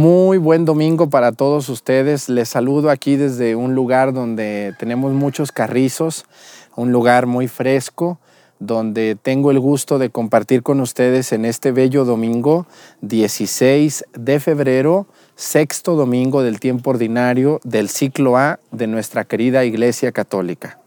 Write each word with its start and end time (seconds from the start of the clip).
Muy 0.00 0.38
buen 0.38 0.64
domingo 0.64 1.10
para 1.10 1.32
todos 1.32 1.68
ustedes. 1.68 2.30
Les 2.30 2.48
saludo 2.48 2.88
aquí 2.88 3.16
desde 3.16 3.54
un 3.54 3.74
lugar 3.74 4.14
donde 4.14 4.74
tenemos 4.78 5.12
muchos 5.12 5.52
carrizos, 5.52 6.24
un 6.74 6.90
lugar 6.90 7.26
muy 7.26 7.48
fresco, 7.48 8.18
donde 8.58 9.14
tengo 9.20 9.50
el 9.50 9.60
gusto 9.60 9.98
de 9.98 10.08
compartir 10.08 10.62
con 10.62 10.80
ustedes 10.80 11.32
en 11.32 11.44
este 11.44 11.70
bello 11.70 12.06
domingo 12.06 12.66
16 13.02 14.06
de 14.14 14.40
febrero, 14.40 15.06
sexto 15.36 15.96
domingo 15.96 16.42
del 16.42 16.60
tiempo 16.60 16.88
ordinario 16.92 17.60
del 17.62 17.90
ciclo 17.90 18.38
A 18.38 18.58
de 18.70 18.86
nuestra 18.86 19.26
querida 19.26 19.66
Iglesia 19.66 20.12
Católica. 20.12 20.78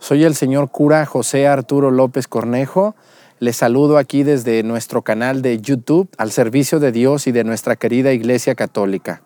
Soy 0.00 0.24
el 0.24 0.34
señor 0.34 0.72
cura 0.72 1.06
José 1.06 1.46
Arturo 1.46 1.92
López 1.92 2.26
Cornejo 2.26 2.96
les 3.40 3.56
saludo 3.56 3.98
aquí 3.98 4.22
desde 4.24 4.62
nuestro 4.62 5.02
canal 5.02 5.42
de 5.42 5.60
YouTube 5.60 6.08
al 6.18 6.32
servicio 6.32 6.80
de 6.80 6.92
Dios 6.92 7.26
y 7.26 7.32
de 7.32 7.44
nuestra 7.44 7.76
querida 7.76 8.12
Iglesia 8.12 8.54
Católica. 8.54 9.22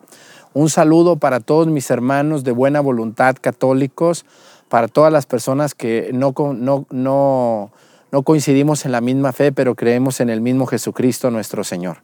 Un 0.53 0.69
saludo 0.69 1.17
para 1.17 1.41
todos 1.41 1.67
mis 1.69 1.91
hermanos 1.91 2.45
de 2.45 2.53
buena 2.53 2.81
voluntad 2.81 3.37
católicos, 3.41 4.27
para 4.69 4.89
todas 4.89 5.13
las 5.13 5.25
personas 5.25 5.75
que 5.75 6.11
no, 6.13 6.35
no, 6.37 6.87
no, 6.91 7.73
no 8.11 8.23
coincidimos 8.23 8.85
en 8.85 8.93
la 8.93 9.01
misma 9.01 9.33
fe, 9.33 9.51
pero 9.51 9.75
creemos 9.75 10.21
en 10.21 10.29
el 10.29 10.43
mismo 10.43 10.67
Jesucristo 10.67 11.31
nuestro 11.31 11.65
Señor. 11.65 12.03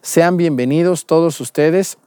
Sean 0.00 0.36
bienvenidos 0.36 1.06
todos 1.06 1.40
ustedes 1.40 1.98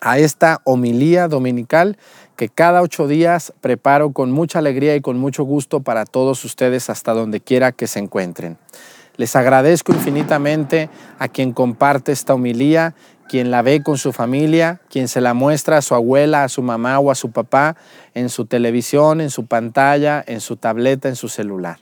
a 0.00 0.18
esta 0.18 0.60
homilía 0.64 1.28
dominical 1.28 1.96
que 2.36 2.48
cada 2.48 2.82
ocho 2.82 3.06
días 3.06 3.52
preparo 3.60 4.12
con 4.12 4.30
mucha 4.30 4.58
alegría 4.58 4.96
y 4.96 5.00
con 5.00 5.18
mucho 5.18 5.44
gusto 5.44 5.80
para 5.80 6.04
todos 6.04 6.44
ustedes 6.44 6.90
hasta 6.90 7.12
donde 7.12 7.40
quiera 7.40 7.72
que 7.72 7.86
se 7.86 7.98
encuentren. 7.98 8.58
Les 9.16 9.36
agradezco 9.36 9.92
infinitamente 9.92 10.88
a 11.18 11.28
quien 11.28 11.52
comparte 11.52 12.12
esta 12.12 12.34
homilía, 12.34 12.94
quien 13.28 13.50
la 13.50 13.62
ve 13.62 13.82
con 13.82 13.98
su 13.98 14.12
familia, 14.12 14.80
quien 14.90 15.08
se 15.08 15.20
la 15.20 15.34
muestra 15.34 15.78
a 15.78 15.82
su 15.82 15.94
abuela, 15.94 16.44
a 16.44 16.48
su 16.48 16.62
mamá 16.62 16.98
o 16.98 17.10
a 17.10 17.14
su 17.14 17.30
papá 17.30 17.76
en 18.14 18.28
su 18.28 18.46
televisión, 18.46 19.20
en 19.20 19.30
su 19.30 19.46
pantalla, 19.46 20.24
en 20.26 20.40
su 20.40 20.56
tableta, 20.56 21.08
en 21.08 21.16
su 21.16 21.28
celular. 21.28 21.78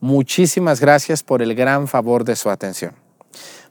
Muchísimas 0.00 0.80
gracias 0.80 1.22
por 1.22 1.42
el 1.42 1.54
gran 1.54 1.86
favor 1.86 2.24
de 2.24 2.36
su 2.36 2.48
atención. 2.48 2.94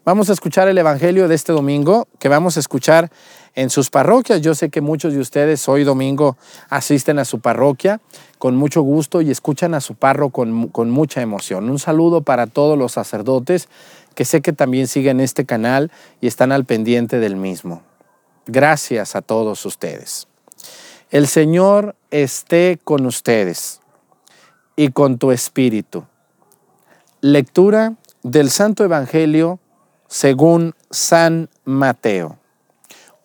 Vamos 0.05 0.29
a 0.29 0.33
escuchar 0.33 0.67
el 0.67 0.77
Evangelio 0.77 1.27
de 1.27 1.35
este 1.35 1.51
domingo, 1.51 2.07
que 2.19 2.29
vamos 2.29 2.57
a 2.57 2.59
escuchar 2.59 3.11
en 3.55 3.69
sus 3.69 3.89
parroquias. 3.89 4.41
Yo 4.41 4.55
sé 4.55 4.69
que 4.69 4.81
muchos 4.81 5.13
de 5.13 5.19
ustedes 5.19 5.67
hoy 5.67 5.83
domingo 5.83 6.37
asisten 6.69 7.19
a 7.19 7.25
su 7.25 7.39
parroquia 7.39 8.01
con 8.37 8.55
mucho 8.55 8.81
gusto 8.81 9.21
y 9.21 9.31
escuchan 9.31 9.73
a 9.73 9.81
su 9.81 9.95
parro 9.95 10.29
con, 10.29 10.69
con 10.69 10.89
mucha 10.89 11.21
emoción. 11.21 11.69
Un 11.69 11.79
saludo 11.79 12.21
para 12.21 12.47
todos 12.47 12.77
los 12.77 12.93
sacerdotes 12.93 13.69
que 14.15 14.25
sé 14.25 14.41
que 14.41 14.53
también 14.53 14.87
siguen 14.87 15.19
este 15.19 15.45
canal 15.45 15.91
y 16.21 16.27
están 16.27 16.51
al 16.51 16.65
pendiente 16.65 17.19
del 17.19 17.35
mismo. 17.35 17.83
Gracias 18.45 19.15
a 19.15 19.21
todos 19.21 19.65
ustedes. 19.65 20.27
El 21.11 21.27
Señor 21.27 21.95
esté 22.11 22.79
con 22.83 23.05
ustedes 23.05 23.81
y 24.75 24.89
con 24.89 25.17
tu 25.17 25.31
espíritu. 25.31 26.05
Lectura 27.21 27.95
del 28.23 28.49
Santo 28.49 28.83
Evangelio 28.83 29.59
según 30.07 30.73
San 30.89 31.49
Mateo. 31.65 32.38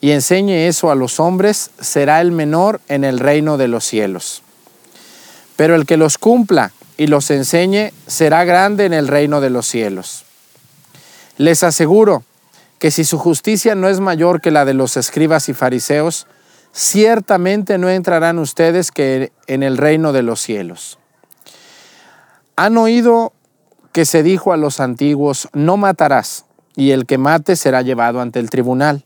y 0.00 0.10
enseñe 0.10 0.66
eso 0.68 0.90
a 0.90 0.94
los 0.94 1.20
hombres, 1.20 1.70
será 1.80 2.20
el 2.20 2.32
menor 2.32 2.80
en 2.88 3.04
el 3.04 3.18
reino 3.18 3.56
de 3.56 3.68
los 3.68 3.84
cielos. 3.84 4.42
Pero 5.56 5.74
el 5.74 5.86
que 5.86 5.96
los 5.96 6.18
cumpla 6.18 6.72
y 6.96 7.06
los 7.06 7.30
enseñe, 7.30 7.92
será 8.06 8.44
grande 8.44 8.84
en 8.84 8.92
el 8.92 9.08
reino 9.08 9.40
de 9.40 9.50
los 9.50 9.66
cielos. 9.66 10.24
Les 11.38 11.62
aseguro 11.62 12.24
que 12.78 12.90
si 12.90 13.04
su 13.04 13.18
justicia 13.18 13.74
no 13.74 13.88
es 13.88 14.00
mayor 14.00 14.40
que 14.40 14.50
la 14.50 14.64
de 14.64 14.74
los 14.74 14.96
escribas 14.96 15.48
y 15.48 15.54
fariseos, 15.54 16.26
ciertamente 16.72 17.78
no 17.78 17.88
entrarán 17.88 18.38
ustedes 18.38 18.90
que 18.90 19.32
en 19.46 19.62
el 19.62 19.78
reino 19.78 20.12
de 20.12 20.22
los 20.22 20.40
cielos. 20.40 20.98
Han 22.56 22.76
oído 22.76 23.32
que 23.92 24.04
se 24.04 24.22
dijo 24.22 24.52
a 24.52 24.58
los 24.58 24.80
antiguos, 24.80 25.48
no 25.54 25.78
matarás, 25.78 26.44
y 26.74 26.90
el 26.90 27.06
que 27.06 27.16
mate 27.16 27.56
será 27.56 27.80
llevado 27.80 28.20
ante 28.20 28.40
el 28.40 28.50
tribunal. 28.50 29.05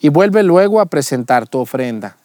y 0.00 0.08
vuelve 0.08 0.42
luego 0.42 0.80
a 0.80 0.86
presentar 0.86 1.48
tu 1.48 1.58
ofrenda. 1.58 2.16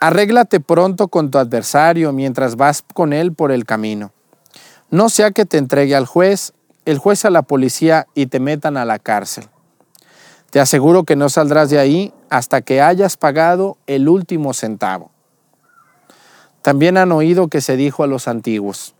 Arréglate 0.00 0.60
pronto 0.60 1.08
con 1.08 1.30
tu 1.30 1.38
adversario 1.38 2.12
mientras 2.12 2.56
vas 2.56 2.84
con 2.94 3.12
él 3.12 3.32
por 3.32 3.50
el 3.50 3.64
camino. 3.64 4.12
No 4.90 5.08
sea 5.08 5.32
que 5.32 5.44
te 5.44 5.58
entregue 5.58 5.96
al 5.96 6.06
juez, 6.06 6.52
el 6.84 6.98
juez 6.98 7.24
a 7.24 7.30
la 7.30 7.42
policía 7.42 8.06
y 8.14 8.26
te 8.26 8.40
metan 8.40 8.76
a 8.76 8.84
la 8.84 8.98
cárcel. 8.98 9.48
Te 10.50 10.60
aseguro 10.60 11.04
que 11.04 11.16
no 11.16 11.28
saldrás 11.28 11.68
de 11.68 11.78
ahí 11.78 12.14
hasta 12.30 12.62
que 12.62 12.80
hayas 12.80 13.16
pagado 13.16 13.76
el 13.86 14.08
último 14.08 14.54
centavo. 14.54 15.10
También 16.62 16.96
han 16.96 17.12
oído 17.12 17.48
que 17.48 17.60
se 17.60 17.76
dijo 17.76 18.02
a 18.02 18.06
los 18.06 18.28
antiguos, 18.28 18.94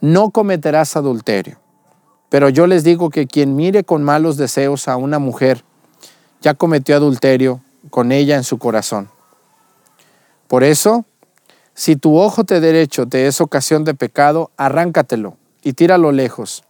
no 0.00 0.30
cometerás 0.30 0.96
adulterio. 0.96 1.58
Pero 2.28 2.50
yo 2.50 2.66
les 2.66 2.84
digo 2.84 3.10
que 3.10 3.26
quien 3.26 3.56
mire 3.56 3.84
con 3.84 4.02
malos 4.02 4.36
deseos 4.36 4.88
a 4.88 4.96
una 4.96 5.18
mujer 5.18 5.64
ya 6.40 6.54
cometió 6.54 6.96
adulterio 6.96 7.60
con 7.90 8.12
ella 8.12 8.36
en 8.36 8.44
su 8.44 8.58
corazón. 8.58 9.08
Por 10.46 10.64
eso, 10.64 11.04
si 11.74 11.96
tu 11.96 12.18
ojo 12.18 12.44
te 12.44 12.60
derecho 12.60 13.06
te 13.06 13.26
es 13.26 13.40
ocasión 13.40 13.84
de 13.84 13.94
pecado, 13.94 14.50
arráncatelo 14.56 15.36
y 15.62 15.74
tíralo 15.74 16.12
lejos, 16.12 16.64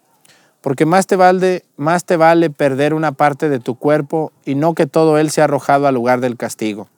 porque 0.60 0.84
más 0.84 1.06
te 1.06 1.16
vale, 1.16 1.64
más 1.76 2.04
te 2.04 2.16
vale 2.16 2.50
perder 2.50 2.92
una 2.92 3.12
parte 3.12 3.48
de 3.48 3.60
tu 3.60 3.76
cuerpo 3.76 4.32
y 4.44 4.54
no 4.54 4.74
que 4.74 4.86
todo 4.86 5.18
él 5.18 5.30
sea 5.30 5.44
arrojado 5.44 5.86
al 5.86 5.94
lugar 5.94 6.20
del 6.20 6.36
castigo. 6.36 6.88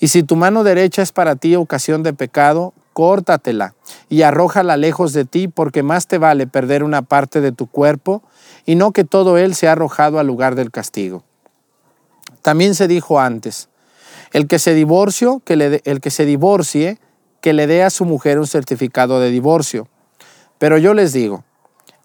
Y 0.00 0.08
si 0.08 0.22
tu 0.22 0.36
mano 0.36 0.64
derecha 0.64 1.02
es 1.02 1.12
para 1.12 1.36
ti 1.36 1.54
ocasión 1.56 2.02
de 2.02 2.12
pecado, 2.12 2.74
córtatela 2.92 3.74
y 4.08 4.22
arrójala 4.22 4.76
lejos 4.76 5.12
de 5.12 5.24
ti, 5.24 5.48
porque 5.48 5.82
más 5.82 6.06
te 6.06 6.18
vale 6.18 6.46
perder 6.46 6.82
una 6.82 7.02
parte 7.02 7.40
de 7.40 7.52
tu 7.52 7.66
cuerpo 7.66 8.22
y 8.66 8.74
no 8.74 8.92
que 8.92 9.04
todo 9.04 9.38
él 9.38 9.54
sea 9.54 9.72
arrojado 9.72 10.18
al 10.18 10.26
lugar 10.26 10.54
del 10.54 10.70
castigo. 10.70 11.22
También 12.44 12.74
se 12.74 12.88
dijo 12.88 13.20
antes, 13.20 13.70
el 14.34 14.48
que 14.48 14.58
se 14.58 14.74
que 15.46 15.56
le 15.56 15.80
el 15.86 16.00
que 16.02 16.10
se 16.10 16.26
divorcie, 16.26 16.98
que 17.40 17.54
le 17.54 17.66
dé 17.66 17.82
a 17.82 17.88
su 17.88 18.04
mujer 18.04 18.38
un 18.38 18.46
certificado 18.46 19.18
de 19.18 19.30
divorcio. 19.30 19.88
Pero 20.58 20.76
yo 20.76 20.92
les 20.92 21.14
digo, 21.14 21.42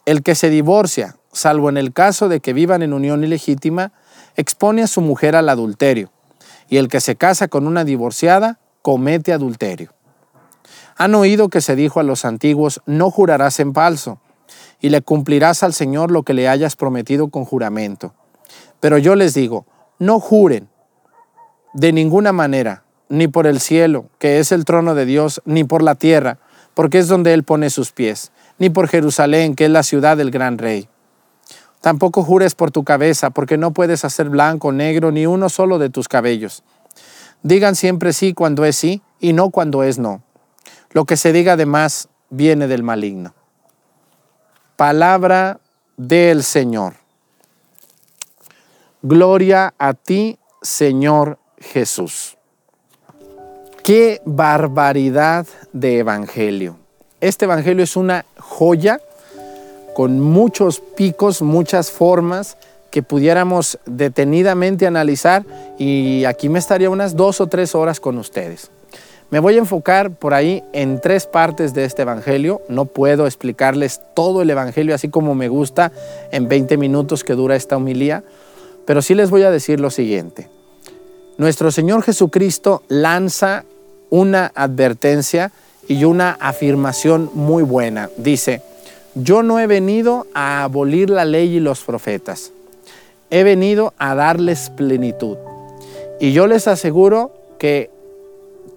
el 0.05 0.23
que 0.23 0.35
se 0.35 0.49
divorcia, 0.49 1.17
salvo 1.33 1.67
en 1.67 1.75
el 1.75 1.91
caso 1.91 2.29
de 2.29 2.39
que 2.39 2.53
vivan 2.53 2.83
en 2.83 2.93
unión 2.93 3.21
ilegítima, 3.21 3.91
expone 4.37 4.81
a 4.81 4.87
su 4.87 5.01
mujer 5.01 5.35
al 5.35 5.49
adulterio, 5.49 6.09
y 6.69 6.77
el 6.77 6.87
que 6.87 7.01
se 7.01 7.17
casa 7.17 7.49
con 7.49 7.67
una 7.67 7.83
divorciada, 7.83 8.59
comete 8.81 9.33
adulterio. 9.33 9.93
Han 10.95 11.15
oído 11.15 11.49
que 11.49 11.59
se 11.59 11.75
dijo 11.75 11.99
a 11.99 12.03
los 12.03 12.23
antiguos, 12.23 12.79
no 12.85 13.11
jurarás 13.11 13.59
en 13.59 13.73
falso, 13.73 14.21
y 14.79 14.87
le 14.87 15.01
cumplirás 15.01 15.63
al 15.63 15.73
Señor 15.73 16.11
lo 16.11 16.23
que 16.23 16.33
le 16.33 16.47
hayas 16.47 16.77
prometido 16.77 17.27
con 17.27 17.43
juramento. 17.43 18.13
Pero 18.79 18.97
yo 18.97 19.15
les 19.15 19.33
digo, 19.33 19.65
no 19.99 20.19
juren 20.19 20.69
de 21.73 21.93
ninguna 21.93 22.31
manera, 22.31 22.83
ni 23.09 23.27
por 23.27 23.45
el 23.47 23.59
cielo, 23.59 24.05
que 24.17 24.39
es 24.39 24.51
el 24.51 24.65
trono 24.65 24.95
de 24.95 25.05
Dios, 25.05 25.41
ni 25.45 25.63
por 25.63 25.83
la 25.83 25.95
tierra, 25.95 26.39
porque 26.73 26.99
es 26.99 27.07
donde 27.07 27.33
Él 27.33 27.43
pone 27.43 27.69
sus 27.69 27.91
pies, 27.91 28.31
ni 28.57 28.69
por 28.69 28.87
Jerusalén, 28.87 29.55
que 29.55 29.65
es 29.65 29.71
la 29.71 29.83
ciudad 29.83 30.17
del 30.17 30.31
gran 30.31 30.57
rey. 30.57 30.87
Tampoco 31.81 32.23
jures 32.23 32.55
por 32.55 32.71
tu 32.71 32.83
cabeza, 32.83 33.29
porque 33.29 33.57
no 33.57 33.71
puedes 33.71 34.03
hacer 34.03 34.29
blanco, 34.29 34.71
negro, 34.71 35.11
ni 35.11 35.25
uno 35.25 35.49
solo 35.49 35.79
de 35.79 35.89
tus 35.89 36.07
cabellos. 36.07 36.63
Digan 37.41 37.75
siempre 37.75 38.13
sí 38.13 38.33
cuando 38.33 38.65
es 38.65 38.75
sí 38.75 39.01
y 39.19 39.33
no 39.33 39.49
cuando 39.49 39.83
es 39.83 39.97
no. 39.97 40.21
Lo 40.91 41.05
que 41.05 41.17
se 41.17 41.31
diga 41.31 41.55
de 41.55 41.65
más 41.65 42.09
viene 42.29 42.67
del 42.67 42.83
maligno. 42.83 43.33
Palabra 44.75 45.59
del 45.97 46.43
Señor. 46.43 46.98
Gloria 49.01 49.73
a 49.77 49.93
ti, 49.93 50.39
Señor 50.61 51.39
Jesús. 51.57 52.37
Qué 53.81 54.21
barbaridad 54.25 55.47
de 55.71 55.99
evangelio. 55.99 56.75
Este 57.21 57.45
evangelio 57.45 57.85
es 57.85 57.95
una 57.95 58.25
joya 58.37 58.99
con 59.95 60.19
muchos 60.19 60.81
picos, 60.81 61.41
muchas 61.41 61.91
formas 61.91 62.57
que 62.91 63.01
pudiéramos 63.01 63.79
detenidamente 63.85 64.85
analizar 64.85 65.45
y 65.77 66.25
aquí 66.25 66.49
me 66.49 66.59
estaría 66.59 66.89
unas 66.89 67.15
dos 67.15 67.39
o 67.39 67.47
tres 67.47 67.75
horas 67.75 68.01
con 68.01 68.17
ustedes. 68.17 68.69
Me 69.29 69.39
voy 69.39 69.55
a 69.55 69.59
enfocar 69.59 70.11
por 70.11 70.33
ahí 70.33 70.63
en 70.73 70.99
tres 70.99 71.27
partes 71.27 71.75
de 71.75 71.85
este 71.85 72.01
Evangelio. 72.01 72.63
No 72.67 72.85
puedo 72.85 73.27
explicarles 73.27 74.01
todo 74.15 74.41
el 74.41 74.49
Evangelio 74.49 74.95
así 74.95 75.07
como 75.09 75.35
me 75.35 75.47
gusta 75.49 75.91
en 76.31 76.47
20 76.49 76.77
minutos 76.77 77.23
que 77.23 77.33
dura 77.33 77.55
esta 77.55 77.77
homilía, 77.77 78.23
pero 78.85 79.01
sí 79.01 79.15
les 79.15 79.29
voy 79.29 79.43
a 79.43 79.51
decir 79.51 79.79
lo 79.79 79.89
siguiente. 79.89 80.49
Nuestro 81.37 81.71
Señor 81.71 82.03
Jesucristo 82.03 82.83
lanza 82.87 83.63
una 84.09 84.51
advertencia 84.55 85.51
y 85.87 86.03
una 86.03 86.31
afirmación 86.39 87.29
muy 87.33 87.63
buena. 87.63 88.09
Dice, 88.17 88.61
yo 89.15 89.43
no 89.43 89.59
he 89.59 89.67
venido 89.67 90.27
a 90.33 90.63
abolir 90.63 91.09
la 91.09 91.25
ley 91.25 91.55
y 91.55 91.59
los 91.59 91.83
profetas, 91.83 92.51
he 93.29 93.43
venido 93.43 93.93
a 93.97 94.15
darles 94.15 94.69
plenitud. 94.69 95.37
Y 96.19 96.33
yo 96.33 96.47
les 96.47 96.67
aseguro 96.67 97.31
que 97.57 97.89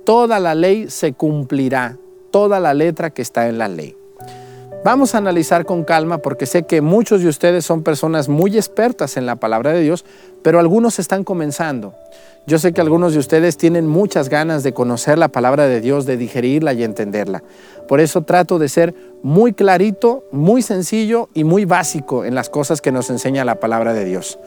toda 0.05 0.39
la 0.41 0.55
ley 0.55 0.89
se 0.89 1.13
cumplirá, 1.13 1.97
toda 2.31 2.61
la 2.61 2.75
letra 2.75 3.11
que 3.11 3.23
está 3.23 3.49
en 3.49 3.59
la 3.59 3.69
ley. 3.69 3.97
Vamos 4.85 5.15
a 5.15 5.19
analizar 5.19 5.65
con 5.65 5.85
calma 5.85 6.19
porque 6.19 6.45
sé 6.45 6.65
que 6.65 6.81
muchos 6.81 7.21
de 7.23 7.29
ustedes 7.29 7.65
son 7.65 7.85
personas 7.85 8.29
muy 8.29 8.57
expertas 8.57 9.17
en 9.17 9.27
la 9.27 9.37
palabra 9.37 9.73
de 9.73 9.81
Dios, 9.81 10.05
pero 10.43 10.59
algunos 10.59 10.99
están 10.99 11.23
comenzando. 11.23 11.95
Yo 12.49 12.59
sé 12.59 12.73
que 12.73 12.81
algunos 12.81 13.13
de 13.13 13.21
ustedes 13.21 13.57
tienen 13.57 13.87
muchas 13.87 14.29
ganas 14.29 14.65
de 14.65 14.75
conocer 14.75 15.19
la 15.19 15.29
palabra 15.29 15.69
de 15.69 15.81
Dios, 15.81 16.05
de 16.05 16.17
digerirla 16.17 16.73
y 16.73 16.83
entenderla. 16.83 17.45
Por 17.87 18.01
eso 18.01 18.23
trato 18.23 18.59
de 18.59 18.69
ser 18.69 18.93
muy 19.23 19.53
clarito, 19.53 20.25
muy 20.33 20.63
sencillo 20.63 21.29
y 21.33 21.45
muy 21.45 21.65
básico 21.65 22.25
en 22.25 22.35
las 22.35 22.51
cosas 22.51 22.81
que 22.81 22.91
nos 22.91 23.09
enseña 23.09 23.45
la 23.45 23.61
palabra 23.61 23.95
de 23.95 24.05
Dios. 24.05 24.41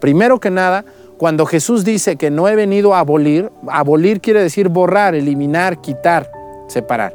Primero 0.00 0.38
que 0.38 0.50
nada, 0.50 0.84
cuando 1.16 1.46
Jesús 1.46 1.86
dice 1.86 2.16
que 2.16 2.30
no 2.30 2.46
he 2.46 2.56
venido 2.56 2.94
a 2.94 3.00
abolir, 3.00 3.50
abolir 3.68 4.20
quiere 4.20 4.42
decir 4.42 4.68
borrar, 4.68 5.14
eliminar, 5.14 5.80
quitar, 5.80 6.30
separar. 6.68 7.14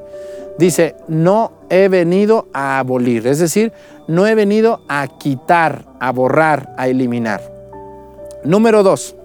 Dice, 0.58 0.96
no 1.08 1.52
he 1.70 1.88
venido 1.88 2.48
a 2.54 2.80
abolir, 2.80 3.26
es 3.26 3.40
decir, 3.40 3.74
no 4.08 4.28
he 4.28 4.36
venido 4.36 4.82
a 4.88 5.08
quitar, 5.08 5.86
a 6.00 6.12
borrar, 6.12 6.74
a 6.78 6.88
eliminar. 6.88 7.42
Número 8.44 8.84
dos, 8.84 9.16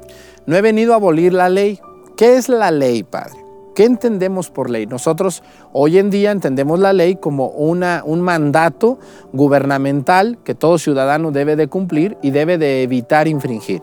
no 0.47 0.57
he 0.57 0.63
venido 0.63 0.93
a 0.93 0.97
abolir 0.97 1.35
la 1.35 1.49
ley. 1.49 1.79
¿Qué 2.17 2.37
es 2.37 2.49
la 2.49 2.71
ley, 2.71 3.03
Padre? 3.03 3.37
¿Qué 3.75 3.85
entendemos 3.85 4.51
por 4.51 4.71
ley? 4.71 4.87
Nosotros 4.87 5.43
hoy 5.73 5.99
en 5.99 6.11
día 6.11 6.33
entendemos 6.33 6.81
la 6.81 6.93
ley 6.93 7.17
como 7.17 7.49
una, 7.49 8.03
un 8.05 8.23
mandato 8.23 8.99
gubernamental 9.33 10.39
que 10.43 10.55
todo 10.55 10.79
ciudadano 10.79 11.31
debe 11.31 11.55
de 11.55 11.69
cumplir 11.69 12.17
y 12.23 12.31
debe 12.31 12.59
de 12.59 12.83
evitar 12.83 13.29
infringir. 13.29 13.83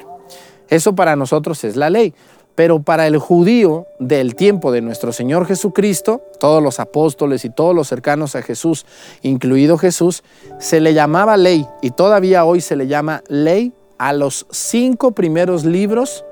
Eso 0.68 0.95
para 0.95 1.15
nosotros 1.15 1.63
es 1.63 1.75
la 1.75 1.89
ley. 1.89 2.13
Pero 2.55 2.81
para 2.81 3.05
el 3.05 3.17
judío 3.17 3.85
del 3.99 4.35
tiempo 4.35 4.71
de 4.71 4.81
nuestro 4.81 5.11
Señor 5.11 5.45
Jesucristo, 5.45 6.21
todos 6.39 6.63
los 6.63 6.79
apóstoles 6.79 7.43
y 7.43 7.49
todos 7.49 7.75
los 7.75 7.89
cercanos 7.89 8.35
a 8.35 8.41
Jesús, 8.41 8.85
incluido 9.21 9.77
Jesús, 9.77 10.23
se 10.59 10.79
le 10.79 10.93
llamaba 10.93 11.35
ley 11.35 11.67
y 11.81 11.91
todavía 11.91 12.45
hoy 12.45 12.61
se 12.61 12.77
le 12.77 12.87
llama 12.87 13.23
ley 13.27 13.73
a 13.97 14.13
los 14.13 14.45
cinco 14.51 15.11
primeros 15.11 15.65
libros 15.65 16.23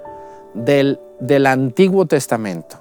del, 0.54 1.00
del 1.20 1.46
Antiguo 1.46 2.06
Testamento. 2.06 2.80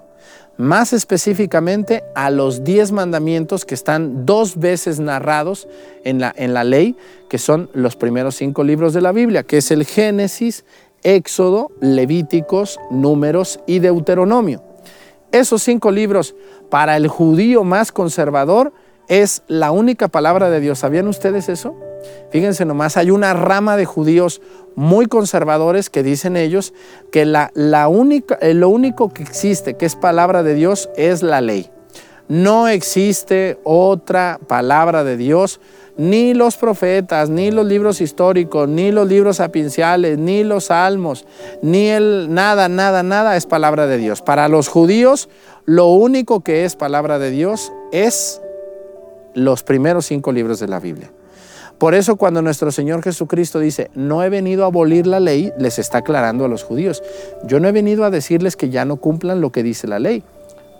Más 0.58 0.92
específicamente 0.92 2.04
a 2.14 2.30
los 2.30 2.62
diez 2.62 2.92
mandamientos 2.92 3.64
que 3.64 3.74
están 3.74 4.26
dos 4.26 4.58
veces 4.58 5.00
narrados 5.00 5.66
en 6.04 6.20
la, 6.20 6.32
en 6.36 6.52
la 6.52 6.62
ley, 6.62 6.96
que 7.28 7.38
son 7.38 7.70
los 7.72 7.96
primeros 7.96 8.36
cinco 8.36 8.62
libros 8.62 8.92
de 8.92 9.00
la 9.00 9.12
Biblia, 9.12 9.42
que 9.42 9.56
es 9.56 9.70
el 9.70 9.84
Génesis, 9.84 10.64
Éxodo, 11.02 11.70
Levíticos, 11.80 12.78
Números 12.90 13.60
y 13.66 13.78
Deuteronomio. 13.78 14.62
Esos 15.32 15.62
cinco 15.62 15.90
libros 15.90 16.34
para 16.70 16.96
el 16.96 17.08
judío 17.08 17.64
más 17.64 17.92
conservador 17.92 18.72
es 19.08 19.42
la 19.46 19.70
única 19.70 20.08
palabra 20.08 20.50
de 20.50 20.60
Dios. 20.60 20.78
¿Sabían 20.78 21.08
ustedes 21.08 21.48
eso? 21.48 21.74
Fíjense 22.30 22.64
nomás, 22.64 22.96
hay 22.96 23.10
una 23.10 23.32
rama 23.34 23.76
de 23.76 23.84
judíos 23.84 24.40
muy 24.74 25.06
conservadores 25.06 25.90
que 25.90 26.02
dicen 26.02 26.36
ellos 26.36 26.72
que 27.10 27.24
la, 27.24 27.50
la 27.54 27.88
única, 27.88 28.36
eh, 28.40 28.54
lo 28.54 28.68
único 28.68 29.12
que 29.12 29.22
existe, 29.22 29.74
que 29.74 29.86
es 29.86 29.96
palabra 29.96 30.42
de 30.42 30.54
Dios, 30.54 30.90
es 30.96 31.22
la 31.22 31.40
ley. 31.40 31.70
No 32.28 32.68
existe 32.68 33.58
otra 33.64 34.40
palabra 34.48 35.04
de 35.04 35.16
Dios, 35.16 35.60
ni 35.96 36.34
los 36.34 36.56
profetas, 36.56 37.28
ni 37.28 37.50
los 37.50 37.66
libros 37.66 38.00
históricos, 38.00 38.68
ni 38.68 38.92
los 38.92 39.08
libros 39.08 39.36
sapienciales, 39.36 40.18
ni 40.18 40.44
los 40.44 40.64
salmos, 40.64 41.26
ni 41.60 41.88
el 41.88 42.32
nada, 42.32 42.68
nada, 42.68 43.02
nada 43.02 43.36
es 43.36 43.46
palabra 43.46 43.86
de 43.86 43.98
Dios. 43.98 44.22
Para 44.22 44.48
los 44.48 44.68
judíos, 44.68 45.28
lo 45.64 45.88
único 45.88 46.40
que 46.40 46.64
es 46.64 46.76
palabra 46.76 47.18
de 47.18 47.30
Dios 47.30 47.72
es 47.92 48.40
los 49.34 49.62
primeros 49.62 50.06
cinco 50.06 50.32
libros 50.32 50.60
de 50.60 50.68
la 50.68 50.80
Biblia. 50.80 51.10
Por 51.78 51.94
eso 51.94 52.14
cuando 52.14 52.42
nuestro 52.42 52.70
Señor 52.70 53.02
Jesucristo 53.02 53.58
dice, 53.58 53.90
no 53.94 54.22
he 54.22 54.28
venido 54.28 54.62
a 54.62 54.68
abolir 54.68 55.06
la 55.06 55.18
ley, 55.18 55.52
les 55.58 55.80
está 55.80 55.98
aclarando 55.98 56.44
a 56.44 56.48
los 56.48 56.62
judíos. 56.62 57.02
Yo 57.44 57.58
no 57.58 57.66
he 57.66 57.72
venido 57.72 58.04
a 58.04 58.10
decirles 58.10 58.56
que 58.56 58.70
ya 58.70 58.84
no 58.84 58.96
cumplan 58.96 59.40
lo 59.40 59.50
que 59.50 59.64
dice 59.64 59.88
la 59.88 59.98
ley. 59.98 60.22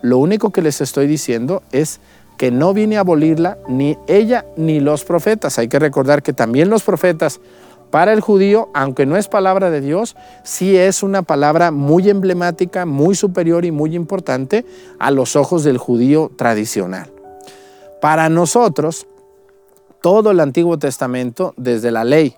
Lo 0.01 0.19
único 0.19 0.51
que 0.51 0.63
les 0.63 0.81
estoy 0.81 1.09
diciendo 1.09 1.63
es 1.73 2.01
que 2.43 2.51
no 2.51 2.75
vine 2.75 2.97
a 2.97 3.01
abolirla 3.03 3.59
ni 3.69 3.97
ella 4.09 4.45
ni 4.57 4.81
los 4.81 5.05
profetas. 5.05 5.61
Hay 5.61 5.69
que 5.69 5.79
recordar 5.79 6.25
que 6.25 6.33
también 6.33 6.71
los 6.71 6.83
profetas 6.83 7.41
para 7.93 8.13
el 8.13 8.21
judío, 8.21 8.69
aunque 8.75 9.07
no 9.07 9.17
es 9.17 9.29
palabra 9.29 9.71
de 9.71 9.81
Dios, 9.81 10.17
sí 10.43 10.77
es 10.77 11.05
una 11.05 11.23
palabra 11.23 11.71
muy 11.71 12.11
emblemática, 12.11 12.85
muy 12.85 13.15
superior 13.15 13.65
y 13.65 13.71
muy 13.71 13.95
importante 13.95 14.67
a 14.99 15.13
los 15.13 15.37
ojos 15.37 15.63
del 15.63 15.79
judío 15.79 16.33
tradicional. 16.35 17.13
Para 18.01 18.29
nosotros, 18.29 19.07
todo 20.01 20.33
el 20.33 20.41
Antiguo 20.41 20.81
Testamento, 20.81 21.55
desde 21.57 21.93
la 21.93 22.03
ley, 22.03 22.35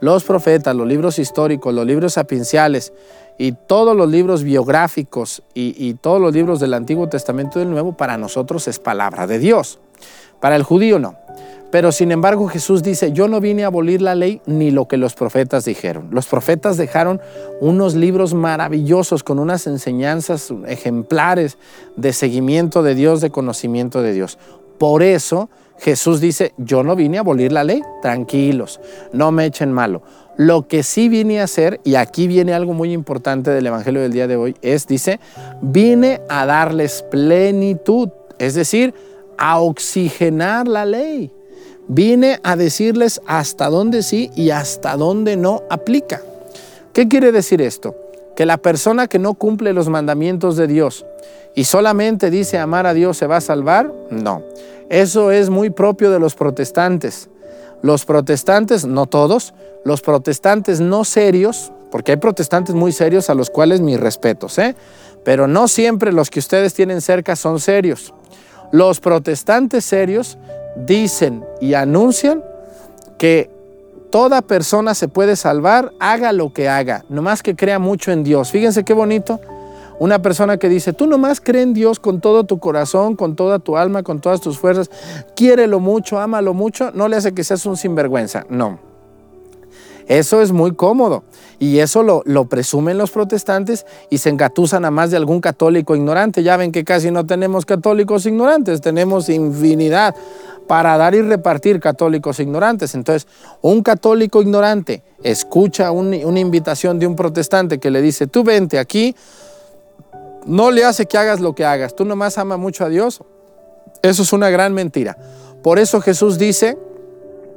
los 0.00 0.24
profetas, 0.24 0.74
los 0.74 0.86
libros 0.86 1.18
históricos, 1.18 1.74
los 1.74 1.86
libros 1.86 2.14
sapienciales 2.14 2.92
y 3.38 3.52
todos 3.52 3.96
los 3.96 4.10
libros 4.10 4.42
biográficos 4.42 5.42
y, 5.54 5.94
todos 5.94 6.20
los 6.20 6.34
libros 6.34 6.60
del 6.60 6.74
Antiguo 6.74 7.08
Testamento 7.08 7.58
y 7.58 7.62
del 7.62 7.70
Nuevo, 7.70 7.96
para 7.96 8.16
nosotros 8.16 8.68
es 8.68 8.78
palabra 8.78 9.26
de 9.26 9.38
Dios. 9.38 9.78
Para 10.40 10.56
el 10.56 10.62
judío 10.62 10.98
no. 10.98 11.16
Pero 11.70 11.92
sin 11.92 12.12
embargo 12.12 12.46
Jesús 12.46 12.82
dice, 12.82 13.12
yo 13.12 13.28
no 13.28 13.40
vine 13.40 13.64
a 13.64 13.66
abolir 13.66 14.00
la 14.00 14.14
ley 14.14 14.40
ni 14.46 14.70
lo 14.70 14.86
que 14.86 14.96
los 14.96 15.14
profetas 15.14 15.64
dijeron. 15.64 16.08
Los 16.12 16.26
profetas 16.26 16.76
dejaron 16.76 17.20
unos 17.60 17.94
libros 17.94 18.34
maravillosos 18.34 19.24
con 19.24 19.38
unas 19.38 19.66
enseñanzas 19.66 20.52
ejemplares 20.66 21.58
de 21.96 22.12
seguimiento 22.12 22.82
de 22.82 22.94
Dios, 22.94 23.20
de 23.20 23.30
conocimiento 23.30 24.00
de 24.00 24.12
Dios. 24.12 24.38
Por 24.78 25.02
eso 25.02 25.50
Jesús 25.78 26.20
dice, 26.20 26.52
yo 26.56 26.82
no 26.82 26.96
vine 26.96 27.18
a 27.18 27.20
abolir 27.20 27.52
la 27.52 27.64
ley, 27.64 27.82
tranquilos, 28.02 28.80
no 29.12 29.30
me 29.32 29.44
echen 29.46 29.72
malo. 29.72 30.02
Lo 30.36 30.68
que 30.68 30.82
sí 30.82 31.08
vine 31.08 31.40
a 31.40 31.44
hacer, 31.44 31.80
y 31.84 31.94
aquí 31.94 32.26
viene 32.26 32.52
algo 32.52 32.74
muy 32.74 32.92
importante 32.92 33.50
del 33.50 33.66
Evangelio 33.66 34.02
del 34.02 34.12
día 34.12 34.26
de 34.26 34.36
hoy, 34.36 34.54
es, 34.62 34.86
dice, 34.86 35.18
vine 35.62 36.20
a 36.28 36.44
darles 36.44 37.02
plenitud, 37.10 38.10
es 38.38 38.54
decir, 38.54 38.94
a 39.38 39.60
oxigenar 39.60 40.68
la 40.68 40.84
ley. 40.84 41.32
Vine 41.88 42.40
a 42.42 42.56
decirles 42.56 43.20
hasta 43.26 43.68
dónde 43.68 44.02
sí 44.02 44.30
y 44.34 44.50
hasta 44.50 44.96
dónde 44.96 45.36
no 45.36 45.62
aplica. 45.70 46.20
¿Qué 46.92 47.08
quiere 47.08 47.30
decir 47.32 47.62
esto? 47.62 47.94
Que 48.36 48.46
la 48.46 48.58
persona 48.58 49.06
que 49.06 49.18
no 49.18 49.34
cumple 49.34 49.72
los 49.72 49.88
mandamientos 49.88 50.56
de 50.56 50.66
Dios 50.66 51.04
y 51.54 51.64
solamente 51.64 52.30
dice 52.30 52.58
amar 52.58 52.86
a 52.86 52.94
Dios 52.94 53.16
se 53.16 53.26
va 53.26 53.38
a 53.38 53.40
salvar, 53.40 53.90
no. 54.10 54.42
Eso 54.90 55.30
es 55.30 55.50
muy 55.50 55.70
propio 55.70 56.10
de 56.10 56.20
los 56.20 56.34
protestantes. 56.34 57.30
Los 57.82 58.04
protestantes, 58.04 58.84
no 58.84 59.06
todos, 59.06 59.54
los 59.84 60.02
protestantes 60.02 60.80
no 60.80 61.04
serios, 61.04 61.72
porque 61.90 62.12
hay 62.12 62.18
protestantes 62.18 62.74
muy 62.74 62.92
serios 62.92 63.30
a 63.30 63.34
los 63.34 63.48
cuales 63.48 63.80
mis 63.80 63.98
respetos, 63.98 64.58
¿eh? 64.58 64.76
pero 65.24 65.48
no 65.48 65.66
siempre 65.66 66.12
los 66.12 66.30
que 66.30 66.38
ustedes 66.38 66.74
tienen 66.74 67.00
cerca 67.00 67.36
son 67.36 67.58
serios. 67.58 68.12
Los 68.70 69.00
protestantes 69.00 69.84
serios 69.84 70.38
dicen 70.76 71.44
y 71.60 71.74
anuncian 71.74 72.44
que 73.18 73.50
Toda 74.10 74.42
persona 74.42 74.94
se 74.94 75.08
puede 75.08 75.36
salvar, 75.36 75.92
haga 75.98 76.32
lo 76.32 76.52
que 76.52 76.68
haga, 76.68 77.04
nomás 77.08 77.42
que 77.42 77.56
crea 77.56 77.78
mucho 77.78 78.12
en 78.12 78.24
Dios. 78.24 78.50
Fíjense 78.50 78.84
qué 78.84 78.92
bonito. 78.92 79.40
Una 79.98 80.20
persona 80.20 80.58
que 80.58 80.68
dice, 80.68 80.92
tú 80.92 81.06
nomás 81.06 81.40
cree 81.40 81.62
en 81.62 81.72
Dios 81.72 81.98
con 81.98 82.20
todo 82.20 82.44
tu 82.44 82.58
corazón, 82.58 83.16
con 83.16 83.34
toda 83.34 83.58
tu 83.58 83.76
alma, 83.78 84.02
con 84.02 84.20
todas 84.20 84.42
tus 84.42 84.58
fuerzas, 84.58 84.90
quiérelo 85.34 85.80
mucho, 85.80 86.18
ámalo 86.18 86.52
mucho, 86.52 86.90
no 86.92 87.08
le 87.08 87.16
hace 87.16 87.32
que 87.32 87.42
seas 87.44 87.64
un 87.64 87.76
sinvergüenza. 87.76 88.44
No. 88.50 88.78
Eso 90.06 90.40
es 90.40 90.52
muy 90.52 90.72
cómodo 90.74 91.24
y 91.58 91.78
eso 91.78 92.04
lo, 92.04 92.22
lo, 92.26 92.44
presumen 92.44 92.96
los 92.96 93.10
protestantes 93.10 93.86
y 94.08 94.18
se 94.18 94.28
engatusan 94.28 94.84
a 94.84 94.90
más 94.92 95.10
de 95.10 95.16
algún 95.16 95.40
católico 95.40 95.96
ignorante. 95.96 96.44
Ya 96.44 96.56
ven 96.56 96.70
que 96.70 96.84
casi 96.84 97.10
no 97.10 97.26
tenemos 97.26 97.66
católicos 97.66 98.24
ignorantes, 98.24 98.80
tenemos 98.80 99.28
infinidad 99.28 100.14
para 100.66 100.96
dar 100.96 101.14
y 101.14 101.22
repartir 101.22 101.80
católicos 101.80 102.40
ignorantes. 102.40 102.94
Entonces, 102.94 103.28
un 103.62 103.82
católico 103.82 104.42
ignorante 104.42 105.02
escucha 105.22 105.90
una 105.90 106.40
invitación 106.40 106.98
de 106.98 107.06
un 107.06 107.16
protestante 107.16 107.78
que 107.78 107.90
le 107.90 108.02
dice, 108.02 108.26
tú 108.26 108.44
vente 108.44 108.78
aquí, 108.78 109.14
no 110.44 110.70
le 110.70 110.84
hace 110.84 111.06
que 111.06 111.18
hagas 111.18 111.40
lo 111.40 111.54
que 111.54 111.64
hagas, 111.64 111.94
tú 111.94 112.04
nomás 112.04 112.38
ama 112.38 112.56
mucho 112.56 112.84
a 112.84 112.88
Dios. 112.88 113.22
Eso 114.02 114.22
es 114.22 114.32
una 114.32 114.50
gran 114.50 114.74
mentira. 114.74 115.16
Por 115.62 115.78
eso 115.78 116.00
Jesús 116.00 116.38
dice, 116.38 116.78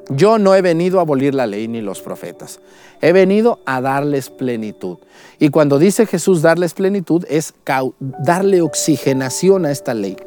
yo 0.10 0.40
no 0.40 0.56
he 0.56 0.62
venido 0.62 0.98
a 0.98 1.02
abolir 1.04 1.36
la 1.36 1.46
ley 1.46 1.68
ni 1.68 1.82
los 1.82 2.02
profetas, 2.02 2.60
he 3.02 3.12
venido 3.12 3.60
a 3.66 3.82
darles 3.82 4.32
plenitud. 4.32 4.98
Y 5.38 5.50
cuando 5.50 5.78
dice 5.78 6.08
Jesús 6.08 6.42
darles 6.42 6.74
plenitud 6.74 7.26
es 7.30 7.54
darle 8.00 8.62
oxigenación 8.62 9.66
a 9.66 9.72
esta 9.72 9.94
ley. 9.94 10.18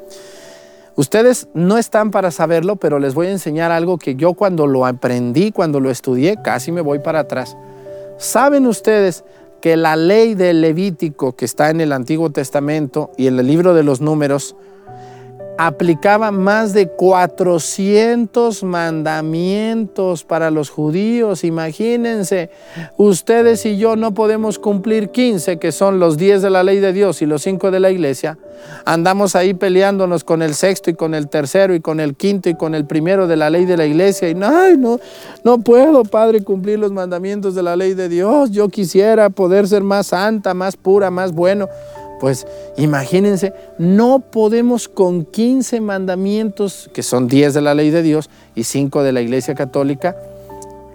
Ustedes 0.94 1.49
no 1.54 1.78
están 1.78 2.11
para 2.11 2.30
saberlo, 2.30 2.76
pero 2.76 2.99
les 2.99 3.14
voy 3.14 3.28
a 3.28 3.32
enseñar 3.32 3.72
algo 3.72 3.99
que 3.99 4.14
yo 4.14 4.34
cuando 4.34 4.66
lo 4.66 4.84
aprendí, 4.84 5.50
cuando 5.50 5.80
lo 5.80 5.90
estudié, 5.90 6.37
casi 6.42 6.70
me 6.70 6.82
voy 6.82 6.99
para 6.99 7.20
atrás. 7.20 7.56
¿Saben 8.18 8.66
ustedes 8.66 9.25
que 9.62 9.76
la 9.76 9.96
ley 9.96 10.34
del 10.34 10.61
Levítico 10.61 11.34
que 11.34 11.44
está 11.44 11.70
en 11.70 11.80
el 11.80 11.92
Antiguo 11.92 12.30
Testamento 12.30 13.11
y 13.16 13.28
en 13.28 13.38
el 13.38 13.46
libro 13.46 13.75
de 13.75 13.84
los 13.84 14.00
números 14.00 14.54
aplicaba 15.66 16.33
más 16.33 16.73
de 16.73 16.88
400 16.88 18.64
mandamientos 18.64 20.25
para 20.25 20.50
los 20.50 20.71
judíos. 20.71 21.45
Imagínense, 21.45 22.50
ustedes 22.97 23.64
y 23.66 23.76
yo 23.76 23.95
no 23.95 24.12
podemos 24.12 24.59
cumplir 24.59 25.11
15, 25.11 25.59
que 25.59 25.71
son 25.71 26.00
los 26.00 26.16
10 26.16 26.42
de 26.42 26.50
la 26.50 26.64
ley 26.64 26.81
de 26.81 26.92
Dios 26.92 27.23
y 27.23 27.26
los 27.26 27.42
5 27.42 27.71
de 27.71 27.78
la 27.78 27.90
iglesia. 27.92 28.38
Andamos 28.85 29.37
ahí 29.37 29.54
peleándonos 29.54 30.25
con 30.25 30.42
el 30.42 30.54
sexto 30.54 30.90
y 30.90 30.95
con 30.95 31.14
el 31.14 31.28
tercero 31.28 31.75
y 31.75 31.81
con 31.81 32.00
el 32.00 32.16
quinto 32.16 32.49
y 32.49 32.54
con 32.54 32.75
el 32.75 32.85
primero 32.85 33.28
de 33.28 33.37
la 33.37 33.49
ley 33.49 33.64
de 33.64 33.76
la 33.76 33.87
iglesia. 33.87 34.28
Y 34.28 34.35
no, 34.35 34.76
no, 34.76 34.99
no 35.45 35.59
puedo, 35.59 36.02
Padre, 36.04 36.42
cumplir 36.42 36.81
los 36.81 36.90
mandamientos 36.90 37.54
de 37.54 37.62
la 37.62 37.76
ley 37.76 37.95
de 37.95 38.09
Dios. 38.09 38.50
Yo 38.50 38.69
quisiera 38.69 39.31
poder 39.31 39.69
ser 39.69 39.83
más 39.83 40.09
santa, 40.09 40.54
más 40.54 40.76
pura, 40.76 41.11
más 41.11 41.33
bueno. 41.33 41.69
Pues 42.22 42.46
imagínense, 42.76 43.52
no 43.78 44.20
podemos 44.20 44.86
con 44.86 45.24
15 45.24 45.80
mandamientos, 45.80 46.88
que 46.94 47.02
son 47.02 47.26
10 47.26 47.52
de 47.52 47.60
la 47.62 47.74
ley 47.74 47.90
de 47.90 48.00
Dios 48.00 48.30
y 48.54 48.62
5 48.62 49.02
de 49.02 49.10
la 49.10 49.22
Iglesia 49.22 49.56
Católica, 49.56 50.14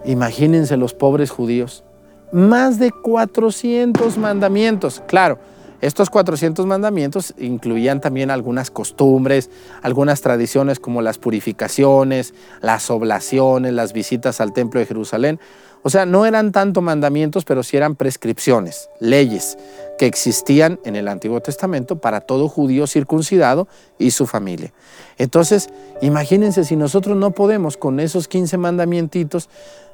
imagínense 0.06 0.78
los 0.78 0.94
pobres 0.94 1.30
judíos. 1.30 1.84
Más 2.32 2.78
de 2.78 2.92
400 2.92 4.16
mandamientos. 4.16 5.02
Claro, 5.06 5.38
estos 5.82 6.08
400 6.08 6.64
mandamientos 6.64 7.34
incluían 7.36 8.00
también 8.00 8.30
algunas 8.30 8.70
costumbres, 8.70 9.50
algunas 9.82 10.22
tradiciones 10.22 10.80
como 10.80 11.02
las 11.02 11.18
purificaciones, 11.18 12.32
las 12.62 12.90
oblaciones, 12.90 13.74
las 13.74 13.92
visitas 13.92 14.40
al 14.40 14.54
templo 14.54 14.80
de 14.80 14.86
Jerusalén. 14.86 15.38
O 15.82 15.90
sea, 15.90 16.06
no 16.06 16.26
eran 16.26 16.52
tanto 16.52 16.82
mandamientos, 16.82 17.44
pero 17.44 17.62
sí 17.62 17.76
eran 17.76 17.94
prescripciones, 17.94 18.88
leyes 19.00 19.56
que 19.98 20.06
existían 20.06 20.78
en 20.84 20.96
el 20.96 21.08
Antiguo 21.08 21.40
Testamento 21.40 21.98
para 21.98 22.20
todo 22.20 22.48
judío 22.48 22.86
circuncidado 22.86 23.68
y 23.98 24.12
su 24.12 24.26
familia. 24.26 24.72
Entonces, 25.18 25.68
imagínense 26.00 26.64
si 26.64 26.76
nosotros 26.76 27.16
no 27.16 27.32
podemos 27.32 27.76
con 27.76 28.00
esos 28.00 28.28
15 28.28 28.56
mandamientos, 28.58 29.48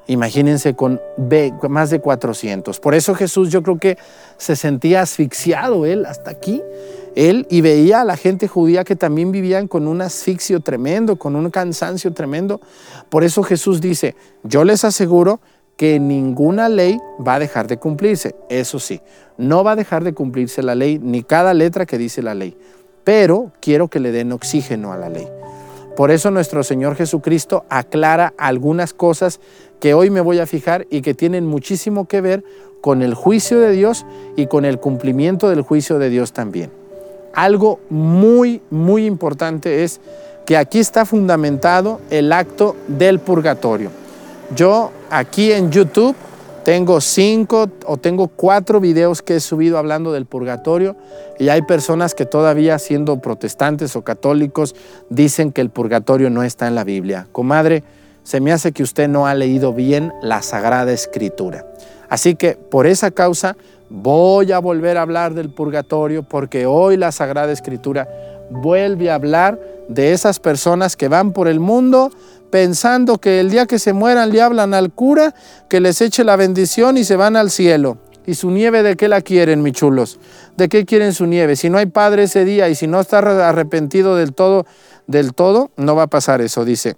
imagínense 0.06 0.74
con 0.74 1.00
más 1.68 1.90
de 1.90 2.00
400. 2.00 2.78
Por 2.80 2.94
eso 2.94 3.14
Jesús 3.14 3.50
yo 3.50 3.62
creo 3.62 3.78
que 3.78 3.98
se 4.36 4.56
sentía 4.56 5.02
asfixiado 5.02 5.86
él 5.86 6.06
hasta 6.06 6.30
aquí. 6.30 6.62
Él 7.16 7.46
y 7.48 7.60
veía 7.60 8.00
a 8.00 8.04
la 8.04 8.16
gente 8.16 8.48
judía 8.48 8.82
que 8.84 8.96
también 8.96 9.30
vivían 9.30 9.68
con 9.68 9.86
un 9.86 10.02
asfixio 10.02 10.60
tremendo, 10.60 11.16
con 11.16 11.36
un 11.36 11.48
cansancio 11.48 12.12
tremendo. 12.12 12.60
Por 13.08 13.22
eso 13.22 13.42
Jesús 13.42 13.80
dice, 13.80 14.16
yo 14.42 14.64
les 14.64 14.84
aseguro 14.84 15.40
que 15.76 15.98
ninguna 15.98 16.68
ley 16.68 16.98
va 17.26 17.34
a 17.34 17.38
dejar 17.38 17.66
de 17.66 17.78
cumplirse. 17.78 18.34
Eso 18.48 18.78
sí, 18.78 19.00
no 19.36 19.64
va 19.64 19.72
a 19.72 19.76
dejar 19.76 20.04
de 20.04 20.14
cumplirse 20.14 20.62
la 20.62 20.74
ley, 20.74 20.98
ni 20.98 21.22
cada 21.22 21.54
letra 21.54 21.86
que 21.86 21.98
dice 21.98 22.22
la 22.22 22.34
ley, 22.34 22.56
pero 23.02 23.52
quiero 23.60 23.88
que 23.88 24.00
le 24.00 24.12
den 24.12 24.32
oxígeno 24.32 24.92
a 24.92 24.96
la 24.96 25.08
ley. 25.08 25.28
Por 25.96 26.10
eso 26.10 26.30
nuestro 26.30 26.64
Señor 26.64 26.96
Jesucristo 26.96 27.64
aclara 27.68 28.34
algunas 28.36 28.92
cosas 28.92 29.40
que 29.80 29.94
hoy 29.94 30.10
me 30.10 30.20
voy 30.20 30.40
a 30.40 30.46
fijar 30.46 30.86
y 30.90 31.02
que 31.02 31.14
tienen 31.14 31.46
muchísimo 31.46 32.06
que 32.06 32.20
ver 32.20 32.44
con 32.80 33.00
el 33.02 33.14
juicio 33.14 33.60
de 33.60 33.70
Dios 33.70 34.04
y 34.36 34.46
con 34.46 34.64
el 34.64 34.80
cumplimiento 34.80 35.48
del 35.48 35.62
juicio 35.62 35.98
de 35.98 36.10
Dios 36.10 36.32
también. 36.32 36.70
Algo 37.32 37.80
muy, 37.90 38.60
muy 38.70 39.06
importante 39.06 39.84
es 39.84 40.00
que 40.46 40.56
aquí 40.56 40.80
está 40.80 41.04
fundamentado 41.04 42.00
el 42.10 42.32
acto 42.32 42.76
del 42.88 43.20
purgatorio. 43.20 43.90
Yo 44.54 44.90
aquí 45.14 45.52
en 45.52 45.70
YouTube 45.70 46.16
tengo 46.64 47.00
cinco 47.00 47.68
o 47.86 47.96
tengo 47.98 48.26
cuatro 48.26 48.80
videos 48.80 49.22
que 49.22 49.36
he 49.36 49.40
subido 49.40 49.78
hablando 49.78 50.12
del 50.12 50.26
purgatorio 50.26 50.96
y 51.38 51.50
hay 51.50 51.62
personas 51.62 52.14
que 52.14 52.26
todavía 52.26 52.78
siendo 52.78 53.20
protestantes 53.20 53.94
o 53.96 54.02
católicos 54.02 54.74
dicen 55.10 55.52
que 55.52 55.60
el 55.60 55.70
purgatorio 55.70 56.30
no 56.30 56.42
está 56.42 56.66
en 56.66 56.74
la 56.74 56.82
Biblia. 56.82 57.28
Comadre, 57.30 57.84
se 58.24 58.40
me 58.40 58.50
hace 58.50 58.72
que 58.72 58.82
usted 58.82 59.08
no 59.08 59.26
ha 59.26 59.34
leído 59.34 59.72
bien 59.72 60.12
la 60.22 60.42
Sagrada 60.42 60.90
Escritura. 60.90 61.64
Así 62.08 62.34
que 62.34 62.56
por 62.56 62.86
esa 62.86 63.10
causa 63.10 63.56
voy 63.90 64.50
a 64.50 64.58
volver 64.58 64.96
a 64.96 65.02
hablar 65.02 65.34
del 65.34 65.50
purgatorio 65.50 66.22
porque 66.24 66.66
hoy 66.66 66.96
la 66.96 67.12
Sagrada 67.12 67.52
Escritura 67.52 68.08
vuelve 68.54 69.10
a 69.10 69.16
hablar 69.16 69.60
de 69.88 70.12
esas 70.12 70.40
personas 70.40 70.96
que 70.96 71.08
van 71.08 71.32
por 71.32 71.48
el 71.48 71.60
mundo 71.60 72.10
pensando 72.50 73.18
que 73.18 73.40
el 73.40 73.50
día 73.50 73.66
que 73.66 73.78
se 73.78 73.92
mueran 73.92 74.30
le 74.30 74.40
hablan 74.40 74.74
al 74.74 74.92
cura 74.92 75.34
que 75.68 75.80
les 75.80 76.00
eche 76.00 76.24
la 76.24 76.36
bendición 76.36 76.96
y 76.96 77.04
se 77.04 77.16
van 77.16 77.36
al 77.36 77.50
cielo. 77.50 77.98
¿Y 78.26 78.34
su 78.34 78.50
nieve 78.50 78.82
de 78.82 78.96
qué 78.96 79.08
la 79.08 79.20
quieren, 79.20 79.62
mis 79.62 79.74
chulos? 79.74 80.18
¿De 80.56 80.68
qué 80.68 80.86
quieren 80.86 81.12
su 81.12 81.26
nieve? 81.26 81.56
Si 81.56 81.68
no 81.68 81.76
hay 81.76 81.86
padre 81.86 82.22
ese 82.22 82.44
día 82.44 82.68
y 82.70 82.74
si 82.74 82.86
no 82.86 83.00
está 83.00 83.18
arrepentido 83.18 84.16
del 84.16 84.32
todo, 84.32 84.66
del 85.06 85.34
todo, 85.34 85.72
no 85.76 85.94
va 85.94 86.04
a 86.04 86.06
pasar 86.06 86.40
eso, 86.40 86.64
dice. 86.64 86.96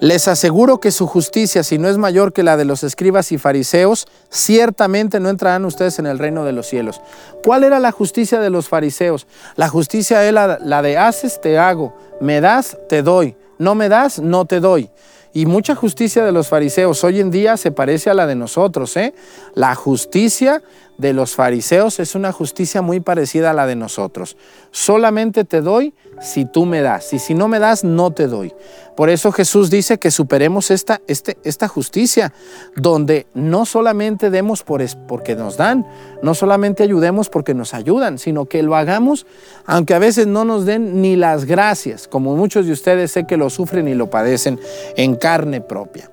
Les 0.00 0.28
aseguro 0.28 0.80
que 0.80 0.90
su 0.90 1.06
justicia, 1.06 1.62
si 1.62 1.78
no 1.78 1.88
es 1.88 1.98
mayor 1.98 2.32
que 2.32 2.42
la 2.42 2.56
de 2.56 2.64
los 2.64 2.82
escribas 2.82 3.32
y 3.32 3.38
fariseos, 3.38 4.08
ciertamente 4.30 5.20
no 5.20 5.28
entrarán 5.28 5.64
ustedes 5.64 5.98
en 5.98 6.06
el 6.06 6.18
reino 6.18 6.44
de 6.44 6.52
los 6.52 6.66
cielos. 6.66 7.00
¿Cuál 7.44 7.64
era 7.64 7.78
la 7.78 7.92
justicia 7.92 8.40
de 8.40 8.50
los 8.50 8.68
fariseos? 8.68 9.26
La 9.56 9.68
justicia 9.68 10.24
era 10.24 10.58
la 10.58 10.82
de 10.82 10.96
haces, 10.96 11.40
te 11.40 11.58
hago, 11.58 11.94
me 12.20 12.40
das, 12.40 12.76
te 12.88 13.02
doy 13.02 13.36
no 13.60 13.74
me 13.74 13.90
das, 13.90 14.18
no 14.18 14.46
te 14.46 14.58
doy. 14.58 14.90
Y 15.32 15.46
mucha 15.46 15.76
justicia 15.76 16.24
de 16.24 16.32
los 16.32 16.48
fariseos 16.48 17.04
hoy 17.04 17.20
en 17.20 17.30
día 17.30 17.56
se 17.56 17.70
parece 17.70 18.10
a 18.10 18.14
la 18.14 18.26
de 18.26 18.34
nosotros. 18.34 18.96
¿eh? 18.96 19.14
La 19.54 19.74
justicia 19.74 20.62
de 21.00 21.12
los 21.14 21.34
fariseos 21.34 21.98
es 21.98 22.14
una 22.14 22.32
justicia 22.32 22.82
muy 22.82 23.00
parecida 23.00 23.50
a 23.50 23.54
la 23.54 23.66
de 23.66 23.76
nosotros. 23.76 24.36
Solamente 24.70 25.44
te 25.44 25.62
doy 25.62 25.94
si 26.20 26.44
tú 26.44 26.66
me 26.66 26.82
das. 26.82 27.12
Y 27.12 27.18
si 27.18 27.34
no 27.34 27.48
me 27.48 27.58
das, 27.58 27.84
no 27.84 28.10
te 28.10 28.26
doy. 28.26 28.52
Por 28.96 29.08
eso 29.08 29.32
Jesús 29.32 29.70
dice 29.70 29.98
que 29.98 30.10
superemos 30.10 30.70
esta, 30.70 31.00
este, 31.06 31.38
esta 31.42 31.68
justicia, 31.68 32.34
donde 32.76 33.26
no 33.32 33.64
solamente 33.64 34.28
demos 34.28 34.62
por 34.62 34.80
porque 35.06 35.36
nos 35.36 35.56
dan, 35.56 35.86
no 36.22 36.34
solamente 36.34 36.82
ayudemos 36.82 37.30
porque 37.30 37.54
nos 37.54 37.72
ayudan, 37.72 38.18
sino 38.18 38.46
que 38.46 38.62
lo 38.62 38.76
hagamos 38.76 39.26
aunque 39.66 39.94
a 39.94 39.98
veces 39.98 40.26
no 40.26 40.44
nos 40.44 40.66
den 40.66 41.00
ni 41.00 41.16
las 41.16 41.44
gracias, 41.44 42.08
como 42.08 42.36
muchos 42.36 42.66
de 42.66 42.72
ustedes 42.72 43.12
sé 43.12 43.26
que 43.26 43.36
lo 43.36 43.50
sufren 43.50 43.88
y 43.88 43.94
lo 43.94 44.10
padecen 44.10 44.58
en 44.96 45.16
carne 45.16 45.60
propia. 45.60 46.10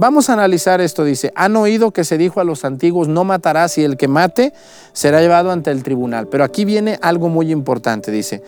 Vamos 0.00 0.30
a 0.30 0.32
analizar 0.32 0.80
esto, 0.80 1.04
dice, 1.04 1.30
han 1.34 1.54
oído 1.56 1.90
que 1.90 2.04
se 2.04 2.16
dijo 2.16 2.40
a 2.40 2.44
los 2.44 2.64
antiguos, 2.64 3.06
no 3.06 3.22
matarás 3.24 3.76
y 3.76 3.84
el 3.84 3.98
que 3.98 4.08
mate 4.08 4.54
será 4.94 5.20
llevado 5.20 5.50
ante 5.50 5.70
el 5.70 5.82
tribunal. 5.82 6.26
Pero 6.28 6.42
aquí 6.42 6.64
viene 6.64 6.98
algo 7.02 7.28
muy 7.28 7.52
importante, 7.52 8.10
dice, 8.10 8.42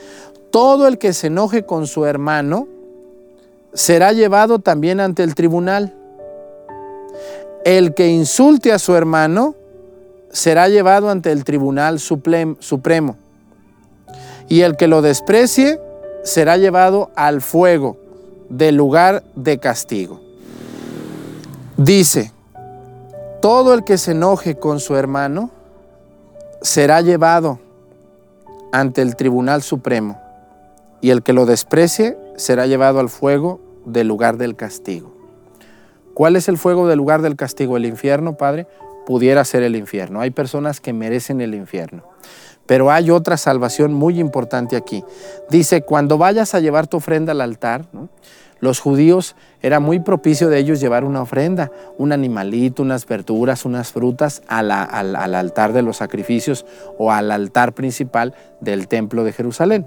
todo 0.50 0.88
el 0.88 0.96
que 0.96 1.12
se 1.12 1.26
enoje 1.26 1.64
con 1.64 1.86
su 1.86 2.06
hermano 2.06 2.68
será 3.74 4.12
llevado 4.14 4.60
también 4.60 4.98
ante 4.98 5.24
el 5.24 5.34
tribunal. 5.34 5.92
El 7.66 7.92
que 7.92 8.08
insulte 8.08 8.72
a 8.72 8.78
su 8.78 8.96
hermano 8.96 9.54
será 10.30 10.70
llevado 10.70 11.10
ante 11.10 11.32
el 11.32 11.44
tribunal 11.44 11.98
supremo. 12.00 13.18
Y 14.48 14.62
el 14.62 14.78
que 14.78 14.86
lo 14.86 15.02
desprecie 15.02 15.78
será 16.24 16.56
llevado 16.56 17.10
al 17.14 17.42
fuego 17.42 17.98
del 18.48 18.74
lugar 18.76 19.22
de 19.34 19.58
castigo. 19.58 20.21
Dice, 21.76 22.32
todo 23.40 23.74
el 23.74 23.82
que 23.82 23.98
se 23.98 24.12
enoje 24.12 24.56
con 24.56 24.78
su 24.78 24.94
hermano 24.94 25.50
será 26.60 27.00
llevado 27.00 27.58
ante 28.72 29.02
el 29.02 29.16
Tribunal 29.16 29.62
Supremo 29.62 30.20
y 31.00 31.10
el 31.10 31.22
que 31.22 31.32
lo 31.32 31.46
desprecie 31.46 32.16
será 32.36 32.66
llevado 32.66 33.00
al 33.00 33.08
fuego 33.08 33.60
del 33.86 34.06
lugar 34.06 34.36
del 34.36 34.54
castigo. 34.54 35.12
¿Cuál 36.14 36.36
es 36.36 36.48
el 36.48 36.58
fuego 36.58 36.86
del 36.86 36.98
lugar 36.98 37.22
del 37.22 37.36
castigo? 37.36 37.76
El 37.76 37.86
infierno, 37.86 38.36
Padre, 38.36 38.66
pudiera 39.06 39.44
ser 39.44 39.62
el 39.62 39.74
infierno. 39.74 40.20
Hay 40.20 40.30
personas 40.30 40.80
que 40.80 40.92
merecen 40.92 41.40
el 41.40 41.54
infierno. 41.54 42.04
Pero 42.66 42.90
hay 42.90 43.10
otra 43.10 43.36
salvación 43.36 43.92
muy 43.92 44.20
importante 44.20 44.76
aquí. 44.76 45.02
Dice, 45.50 45.82
cuando 45.82 46.18
vayas 46.18 46.54
a 46.54 46.60
llevar 46.60 46.86
tu 46.86 46.98
ofrenda 46.98 47.32
al 47.32 47.40
altar, 47.40 47.86
los 48.62 48.78
judíos 48.78 49.34
era 49.60 49.80
muy 49.80 49.98
propicio 49.98 50.48
de 50.48 50.56
ellos 50.60 50.78
llevar 50.78 51.02
una 51.02 51.20
ofrenda, 51.20 51.72
un 51.98 52.12
animalito, 52.12 52.84
unas 52.84 53.06
verduras, 53.06 53.64
unas 53.64 53.90
frutas 53.90 54.40
al, 54.46 54.70
altar 54.70 55.72
de 55.72 55.82
los 55.82 55.96
sacrificios 55.96 56.64
o 56.96 57.10
al 57.10 57.32
altar 57.32 57.72
principal 57.74 58.36
del 58.60 58.86
templo 58.86 59.24
de 59.24 59.32
Jerusalén. 59.32 59.84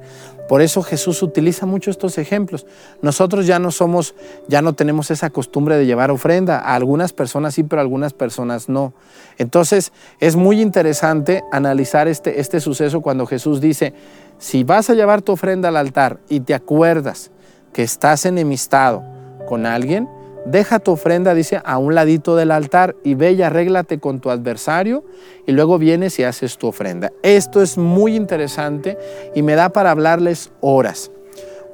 Por 0.49 0.61
eso 0.61 0.83
Jesús 0.83 1.23
utiliza 1.23 1.65
mucho 1.65 1.89
estos 1.89 2.17
ejemplos. 2.17 2.65
Nosotros 3.01 3.47
ya 3.47 3.59
no 3.59 3.71
somos, 3.71 4.13
ya 4.49 4.61
no 4.61 4.73
tenemos 4.73 5.09
esa 5.09 5.29
costumbre 5.29 5.77
de 5.77 5.85
llevar 5.85 6.11
ofrenda. 6.11 6.59
A 6.59 6.75
algunas 6.75 7.13
personas 7.13 7.53
sí, 7.53 7.63
pero 7.63 7.79
a 7.79 7.83
algunas 7.83 8.11
personas 8.11 8.67
no. 8.67 8.93
Entonces 9.37 9.93
es 10.19 10.35
muy 10.35 10.59
interesante 10.59 11.45
analizar 11.53 12.09
este, 12.09 12.41
este 12.41 12.59
suceso 12.59 12.99
cuando 12.99 13.25
Jesús 13.25 13.61
dice, 13.61 13.93
si 14.37 14.65
vas 14.65 14.89
a 14.89 14.95
llevar 14.95 15.21
tu 15.21 15.31
ofrenda 15.31 15.69
al 15.69 15.77
altar 15.77 16.19
y 16.27 16.41
te 16.41 16.53
acuerdas 16.53 17.31
que 17.75 17.83
estás 17.83 18.25
enemistado, 18.25 19.03
con 19.49 19.65
alguien, 19.65 20.07
deja 20.45 20.79
tu 20.79 20.91
ofrenda, 20.91 21.33
dice, 21.33 21.59
a 21.65 21.77
un 21.77 21.93
ladito 21.93 22.37
del 22.37 22.51
altar 22.51 22.95
y 23.03 23.15
ve 23.15 23.33
y 23.33 23.41
arréglate 23.41 23.99
con 23.99 24.21
tu 24.21 24.29
adversario 24.29 25.03
y 25.45 25.51
luego 25.51 25.77
vienes 25.77 26.17
y 26.17 26.23
haces 26.23 26.57
tu 26.57 26.67
ofrenda. 26.67 27.11
Esto 27.21 27.61
es 27.61 27.77
muy 27.77 28.15
interesante 28.15 28.97
y 29.35 29.41
me 29.41 29.55
da 29.55 29.67
para 29.67 29.91
hablarles 29.91 30.53
horas. 30.61 31.11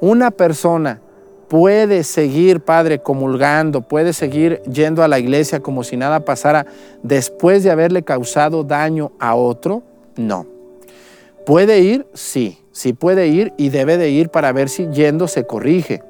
Una 0.00 0.32
persona 0.32 1.00
puede 1.46 2.02
seguir, 2.02 2.62
Padre, 2.62 2.98
comulgando, 2.98 3.82
puede 3.82 4.12
seguir 4.12 4.60
yendo 4.62 5.04
a 5.04 5.08
la 5.08 5.20
iglesia 5.20 5.60
como 5.60 5.84
si 5.84 5.96
nada 5.96 6.24
pasara 6.24 6.66
después 7.04 7.62
de 7.62 7.70
haberle 7.70 8.02
causado 8.02 8.64
daño 8.64 9.12
a 9.20 9.36
otro? 9.36 9.84
No. 10.16 10.46
¿Puede 11.44 11.80
ir? 11.80 12.06
Sí, 12.14 12.58
sí 12.70 12.92
puede 12.92 13.26
ir 13.26 13.52
y 13.56 13.70
debe 13.70 13.98
de 13.98 14.10
ir 14.10 14.28
para 14.28 14.52
ver 14.52 14.68
si 14.68 14.86
yendo 14.88 15.26
se 15.26 15.44
corrige. 15.44 16.02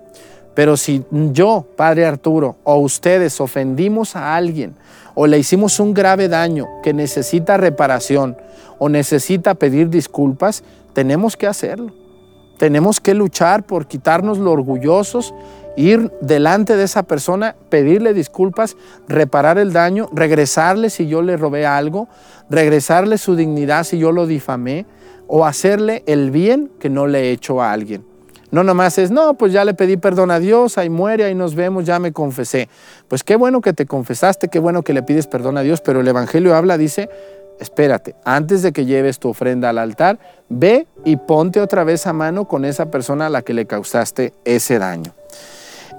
Pero 0.54 0.76
si 0.76 1.04
yo, 1.10 1.66
Padre 1.76 2.04
Arturo, 2.04 2.56
o 2.64 2.76
ustedes 2.76 3.40
ofendimos 3.40 4.14
a 4.16 4.36
alguien 4.36 4.74
o 5.14 5.26
le 5.26 5.38
hicimos 5.38 5.80
un 5.80 5.94
grave 5.94 6.28
daño 6.28 6.68
que 6.82 6.92
necesita 6.92 7.56
reparación 7.56 8.36
o 8.78 8.88
necesita 8.88 9.54
pedir 9.54 9.88
disculpas, 9.88 10.62
tenemos 10.92 11.36
que 11.36 11.46
hacerlo. 11.46 11.92
Tenemos 12.58 13.00
que 13.00 13.14
luchar 13.14 13.64
por 13.64 13.86
quitarnos 13.86 14.38
lo 14.38 14.52
orgullosos, 14.52 15.34
ir 15.76 16.12
delante 16.20 16.76
de 16.76 16.84
esa 16.84 17.02
persona, 17.04 17.56
pedirle 17.70 18.12
disculpas, 18.12 18.76
reparar 19.08 19.56
el 19.58 19.72
daño, 19.72 20.10
regresarle 20.12 20.90
si 20.90 21.06
yo 21.08 21.22
le 21.22 21.38
robé 21.38 21.66
algo, 21.66 22.08
regresarle 22.50 23.16
su 23.16 23.34
dignidad 23.34 23.84
si 23.84 23.98
yo 23.98 24.12
lo 24.12 24.26
difamé 24.26 24.84
o 25.34 25.46
hacerle 25.46 26.02
el 26.06 26.30
bien 26.30 26.70
que 26.78 26.90
no 26.90 27.06
le 27.06 27.22
he 27.22 27.30
hecho 27.30 27.62
a 27.62 27.72
alguien. 27.72 28.04
No 28.50 28.64
nomás 28.64 28.98
es, 28.98 29.10
no, 29.10 29.32
pues 29.32 29.50
ya 29.50 29.64
le 29.64 29.72
pedí 29.72 29.96
perdón 29.96 30.30
a 30.30 30.38
Dios, 30.38 30.76
ahí 30.76 30.90
muere, 30.90 31.24
ahí 31.24 31.34
nos 31.34 31.54
vemos, 31.54 31.86
ya 31.86 31.98
me 31.98 32.12
confesé. 32.12 32.68
Pues 33.08 33.24
qué 33.24 33.36
bueno 33.36 33.62
que 33.62 33.72
te 33.72 33.86
confesaste, 33.86 34.48
qué 34.48 34.58
bueno 34.58 34.82
que 34.82 34.92
le 34.92 35.02
pides 35.02 35.26
perdón 35.26 35.56
a 35.56 35.62
Dios, 35.62 35.80
pero 35.80 36.00
el 36.00 36.08
Evangelio 36.08 36.54
habla, 36.54 36.76
dice, 36.76 37.08
espérate, 37.58 38.14
antes 38.26 38.60
de 38.60 38.72
que 38.72 38.84
lleves 38.84 39.18
tu 39.18 39.30
ofrenda 39.30 39.70
al 39.70 39.78
altar, 39.78 40.18
ve 40.50 40.86
y 41.02 41.16
ponte 41.16 41.62
otra 41.62 41.82
vez 41.82 42.06
a 42.06 42.12
mano 42.12 42.46
con 42.46 42.66
esa 42.66 42.90
persona 42.90 43.28
a 43.28 43.30
la 43.30 43.40
que 43.40 43.54
le 43.54 43.64
causaste 43.64 44.34
ese 44.44 44.78
daño. 44.78 45.14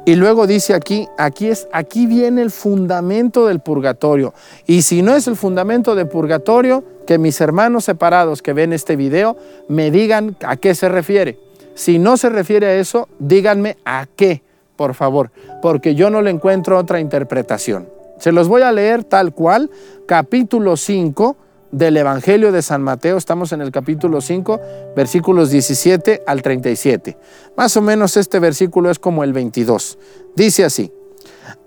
Y 0.05 0.15
luego 0.15 0.47
dice 0.47 0.73
aquí, 0.73 1.07
aquí 1.17 1.47
es 1.47 1.67
aquí 1.71 2.07
viene 2.07 2.41
el 2.41 2.51
fundamento 2.51 3.47
del 3.47 3.61
purgatorio. 3.61 4.33
Y 4.67 4.81
si 4.81 5.01
no 5.01 5.15
es 5.15 5.27
el 5.27 5.37
fundamento 5.37 5.95
del 5.95 6.09
purgatorio, 6.09 6.83
que 7.07 7.17
mis 7.17 7.39
hermanos 7.39 7.85
separados 7.85 8.41
que 8.41 8.51
ven 8.51 8.73
este 8.73 8.97
video 8.97 9.37
me 9.69 9.91
digan 9.91 10.35
a 10.45 10.57
qué 10.57 10.75
se 10.75 10.89
refiere. 10.89 11.39
Si 11.75 11.99
no 11.99 12.17
se 12.17 12.29
refiere 12.29 12.67
a 12.67 12.75
eso, 12.75 13.07
díganme 13.19 13.77
a 13.85 14.07
qué, 14.15 14.43
por 14.75 14.93
favor, 14.93 15.31
porque 15.61 15.95
yo 15.95 16.09
no 16.09 16.21
le 16.21 16.31
encuentro 16.31 16.77
otra 16.77 16.99
interpretación. 16.99 17.87
Se 18.19 18.31
los 18.31 18.47
voy 18.47 18.61
a 18.61 18.71
leer 18.71 19.03
tal 19.03 19.33
cual, 19.33 19.71
capítulo 20.05 20.77
5 20.77 21.37
del 21.73 21.97
Evangelio 21.97 22.53
de 22.53 22.61
San 22.61 22.81
Mateo, 22.81 23.17
estamos 23.17 23.51
en 23.51 23.59
el 23.59 23.71
capítulo 23.71 24.21
5, 24.21 24.61
versículos 24.95 25.49
17 25.49 26.23
al 26.25 26.41
37. 26.41 27.17
Más 27.57 27.75
o 27.75 27.81
menos 27.81 28.15
este 28.15 28.39
versículo 28.39 28.89
es 28.89 28.99
como 28.99 29.25
el 29.25 29.33
22. 29.33 29.97
Dice 30.35 30.63
así, 30.63 30.89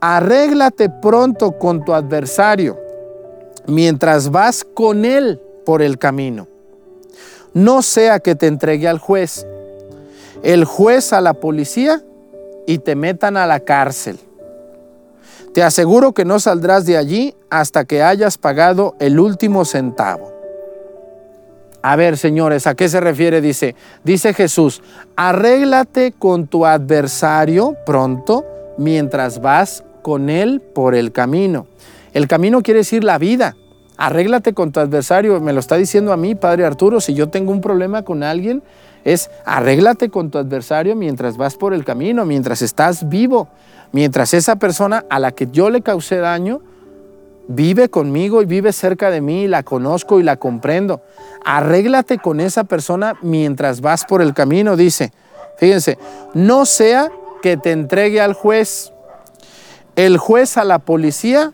arréglate 0.01 0.89
pronto 0.89 1.59
con 1.59 1.85
tu 1.85 1.93
adversario 1.93 2.79
mientras 3.67 4.31
vas 4.31 4.65
con 4.65 5.05
él 5.05 5.43
por 5.67 5.83
el 5.83 5.99
camino. 5.99 6.49
No 7.53 7.83
sea 7.83 8.21
que 8.21 8.35
te 8.35 8.47
entregue 8.47 8.89
al 8.89 8.99
juez 8.99 9.45
el 10.43 10.65
juez 10.65 11.13
a 11.13 11.21
la 11.21 11.35
policía 11.35 12.03
y 12.67 12.79
te 12.79 12.95
metan 12.95 13.37
a 13.37 13.47
la 13.47 13.61
cárcel. 13.61 14.19
Te 15.55 15.63
aseguro 15.63 16.13
que 16.13 16.25
no 16.25 16.39
saldrás 16.39 16.87
de 16.87 16.97
allí 16.97 17.35
hasta 17.51 17.85
que 17.85 18.03
hayas 18.03 18.39
pagado 18.39 18.95
el 18.99 19.19
último 19.19 19.65
centavo. 19.65 20.33
A 21.83 21.95
ver, 21.95 22.17
señores, 22.17 22.67
¿a 22.67 22.75
qué 22.75 22.89
se 22.89 23.01
refiere? 23.01 23.41
Dice, 23.41 23.77
dice 24.03 24.35
Jesús, 24.35 24.83
arréglate 25.15 26.13
con 26.13 26.49
tu 26.49 26.67
adversario 26.67 27.77
pronto 27.87 28.45
mientras 28.77 29.41
vas 29.41 29.85
con 30.03 30.29
él 30.29 30.61
por 30.75 30.95
el 30.95 31.13
camino. 31.13 31.67
El 32.13 32.27
camino 32.29 32.63
quiere 32.63 32.79
decir 32.79 33.05
la 33.05 33.19
vida. 33.19 33.57
Arréglate 33.97 34.53
con 34.53 34.73
tu 34.73 34.81
adversario. 34.81 35.41
Me 35.41 35.53
lo 35.53 35.61
está 35.61 35.77
diciendo 35.77 36.13
a 36.13 36.17
mí, 36.17 36.35
Padre 36.35 36.65
Arturo, 36.65 37.01
si 37.01 37.15
yo 37.15 37.29
tengo 37.29 37.53
un 37.53 37.61
problema 37.61 38.03
con 38.03 38.23
alguien, 38.23 38.63
es 39.05 39.31
arréglate 39.45 40.11
con 40.11 40.31
tu 40.31 40.39
adversario 40.39 40.97
mientras 40.97 41.37
vas 41.37 41.55
por 41.55 41.73
el 41.73 41.85
camino, 41.85 42.27
mientras 42.27 42.63
estás 42.63 43.09
vivo, 43.09 43.49
mientras 43.93 44.35
esa 44.35 44.57
persona 44.57 45.05
a 45.09 45.19
la 45.19 45.33
que 45.33 45.49
yo 45.51 45.71
le 45.71 45.83
causé 45.83 46.17
daño 46.17 46.61
vive 47.49 47.89
conmigo 47.89 48.43
y 48.43 48.47
vive 48.47 48.73
cerca 48.73 49.11
de 49.11 49.21
mí 49.21 49.47
la 49.47 49.63
conozco 49.63 50.21
y 50.21 50.23
la 50.23 50.37
comprendo. 50.37 51.03
Arréglate 51.45 52.19
con 52.19 52.41
esa 52.41 52.65
persona 52.65 53.15
mientras 53.23 53.81
vas 53.81 54.05
por 54.05 54.23
el 54.23 54.35
camino, 54.35 54.77
dice. 54.77 55.13
Fíjense, 55.59 55.99
no 56.35 56.67
sea 56.67 57.11
que 57.43 57.57
te 57.57 57.73
entregue 57.73 58.21
al 58.21 58.35
juez, 58.35 58.93
el 59.95 60.19
juez 60.19 60.57
a 60.57 60.65
la 60.65 60.79
policía 60.79 61.53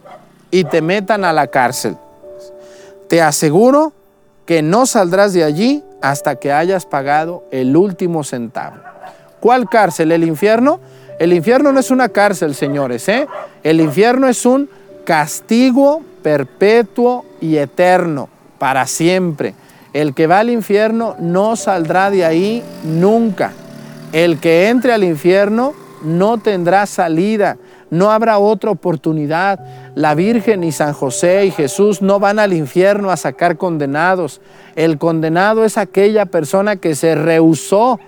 y 0.50 0.64
te 0.64 0.82
metan 0.82 1.24
a 1.24 1.32
la 1.32 1.48
cárcel. 1.48 1.96
Te 3.08 3.20
aseguro 3.20 3.92
que 4.46 4.62
no 4.62 4.86
saldrás 4.86 5.32
de 5.32 5.44
allí 5.44 5.84
hasta 6.00 6.36
que 6.36 6.52
hayas 6.52 6.84
pagado 6.86 7.44
el 7.50 7.76
último 7.76 8.24
centavo. 8.24 8.76
¿Cuál 9.40 9.68
cárcel? 9.68 10.10
¿El 10.12 10.24
infierno? 10.24 10.80
El 11.22 11.32
infierno 11.32 11.70
no 11.70 11.78
es 11.78 11.92
una 11.92 12.08
cárcel, 12.08 12.52
señores. 12.52 13.08
¿eh? 13.08 13.28
El 13.62 13.80
infierno 13.80 14.26
es 14.26 14.44
un 14.44 14.68
castigo 15.04 16.02
perpetuo 16.20 17.24
y 17.40 17.58
eterno, 17.58 18.28
para 18.58 18.88
siempre. 18.88 19.54
El 19.92 20.14
que 20.14 20.26
va 20.26 20.40
al 20.40 20.50
infierno 20.50 21.14
no 21.20 21.54
saldrá 21.54 22.10
de 22.10 22.24
ahí 22.24 22.64
nunca. 22.82 23.52
El 24.12 24.40
que 24.40 24.68
entre 24.68 24.92
al 24.92 25.04
infierno 25.04 25.74
no 26.02 26.38
tendrá 26.38 26.86
salida, 26.86 27.56
no 27.88 28.10
habrá 28.10 28.38
otra 28.38 28.72
oportunidad. 28.72 29.60
La 29.94 30.16
Virgen 30.16 30.64
y 30.64 30.72
San 30.72 30.92
José 30.92 31.46
y 31.46 31.52
Jesús 31.52 32.02
no 32.02 32.18
van 32.18 32.40
al 32.40 32.52
infierno 32.52 33.12
a 33.12 33.16
sacar 33.16 33.56
condenados. 33.56 34.40
El 34.74 34.98
condenado 34.98 35.64
es 35.64 35.78
aquella 35.78 36.26
persona 36.26 36.74
que 36.74 36.96
se 36.96 37.14
rehusó 37.14 38.00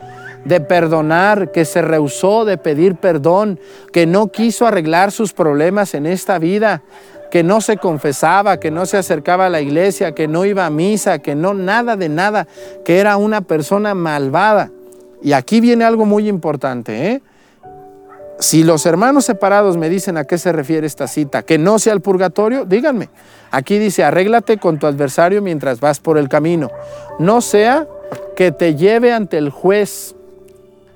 de 0.44 0.60
perdonar, 0.60 1.52
que 1.52 1.64
se 1.64 1.82
rehusó 1.82 2.44
de 2.44 2.58
pedir 2.58 2.96
perdón, 2.96 3.58
que 3.92 4.06
no 4.06 4.28
quiso 4.28 4.66
arreglar 4.66 5.10
sus 5.12 5.32
problemas 5.32 5.94
en 5.94 6.06
esta 6.06 6.38
vida, 6.38 6.82
que 7.30 7.42
no 7.42 7.60
se 7.60 7.78
confesaba, 7.78 8.60
que 8.60 8.70
no 8.70 8.86
se 8.86 8.96
acercaba 8.96 9.46
a 9.46 9.50
la 9.50 9.60
iglesia, 9.60 10.14
que 10.14 10.28
no 10.28 10.44
iba 10.44 10.66
a 10.66 10.70
misa, 10.70 11.18
que 11.18 11.34
no 11.34 11.52
nada 11.54 11.96
de 11.96 12.08
nada, 12.08 12.46
que 12.84 12.98
era 12.98 13.16
una 13.16 13.40
persona 13.40 13.94
malvada. 13.94 14.70
Y 15.22 15.32
aquí 15.32 15.60
viene 15.60 15.84
algo 15.84 16.06
muy 16.06 16.28
importante, 16.28 17.10
¿eh? 17.10 17.22
Si 18.38 18.64
los 18.64 18.84
hermanos 18.84 19.24
separados 19.24 19.76
me 19.76 19.88
dicen 19.88 20.16
a 20.16 20.24
qué 20.24 20.38
se 20.38 20.52
refiere 20.52 20.86
esta 20.86 21.06
cita, 21.06 21.44
que 21.44 21.56
no 21.56 21.78
sea 21.78 21.92
el 21.92 22.00
purgatorio, 22.00 22.64
díganme. 22.64 23.08
Aquí 23.50 23.78
dice, 23.78 24.02
arréglate 24.02 24.58
con 24.58 24.78
tu 24.78 24.86
adversario 24.86 25.40
mientras 25.40 25.80
vas 25.80 26.00
por 26.00 26.18
el 26.18 26.28
camino. 26.28 26.70
No 27.18 27.40
sea 27.40 27.86
que 28.34 28.50
te 28.50 28.74
lleve 28.74 29.12
ante 29.12 29.38
el 29.38 29.50
juez. 29.50 30.16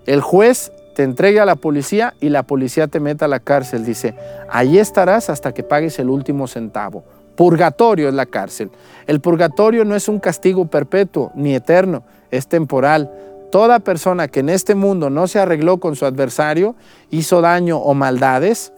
El 0.09 0.23
juez 0.23 0.73
te 0.95 1.03
entregue 1.03 1.39
a 1.39 1.45
la 1.45 1.55
policía 1.55 2.15
y 2.19 2.31
la 2.31 2.43
policía 2.43 2.87
te 2.87 2.99
meta 2.99 3.27
a 3.27 3.29
la 3.29 3.41
cárcel. 3.41 3.85
Dice, 3.85 4.15
ahí 4.49 4.79
estarás 4.79 5.29
hasta 5.29 5.53
que 5.53 5.63
pagues 5.63 5.99
el 5.99 6.09
último 6.09 6.47
centavo. 6.47 7.05
Purgatorio 7.37 8.09
es 8.09 8.15
la 8.15 8.25
cárcel. 8.25 8.71
El 9.07 9.21
purgatorio 9.21 9.85
no 9.85 9.95
es 9.95 10.09
un 10.09 10.19
castigo 10.19 10.65
perpetuo 10.65 11.31
ni 11.35 11.55
eterno, 11.55 12.05
es 12.31 12.49
temporal. 12.49 13.13
Toda 13.53 13.81
persona 13.81 14.29
que 14.29 14.41
en 14.41 14.49
este 14.49 14.75
mundo 14.75 15.11
no 15.11 15.27
se 15.27 15.41
arregló 15.41 15.77
con 15.77 15.95
su 15.95 16.07
adversario, 16.07 16.75
hizo 17.11 17.43
daño 17.43 17.77
o 17.77 17.93
maldades, 17.93 18.73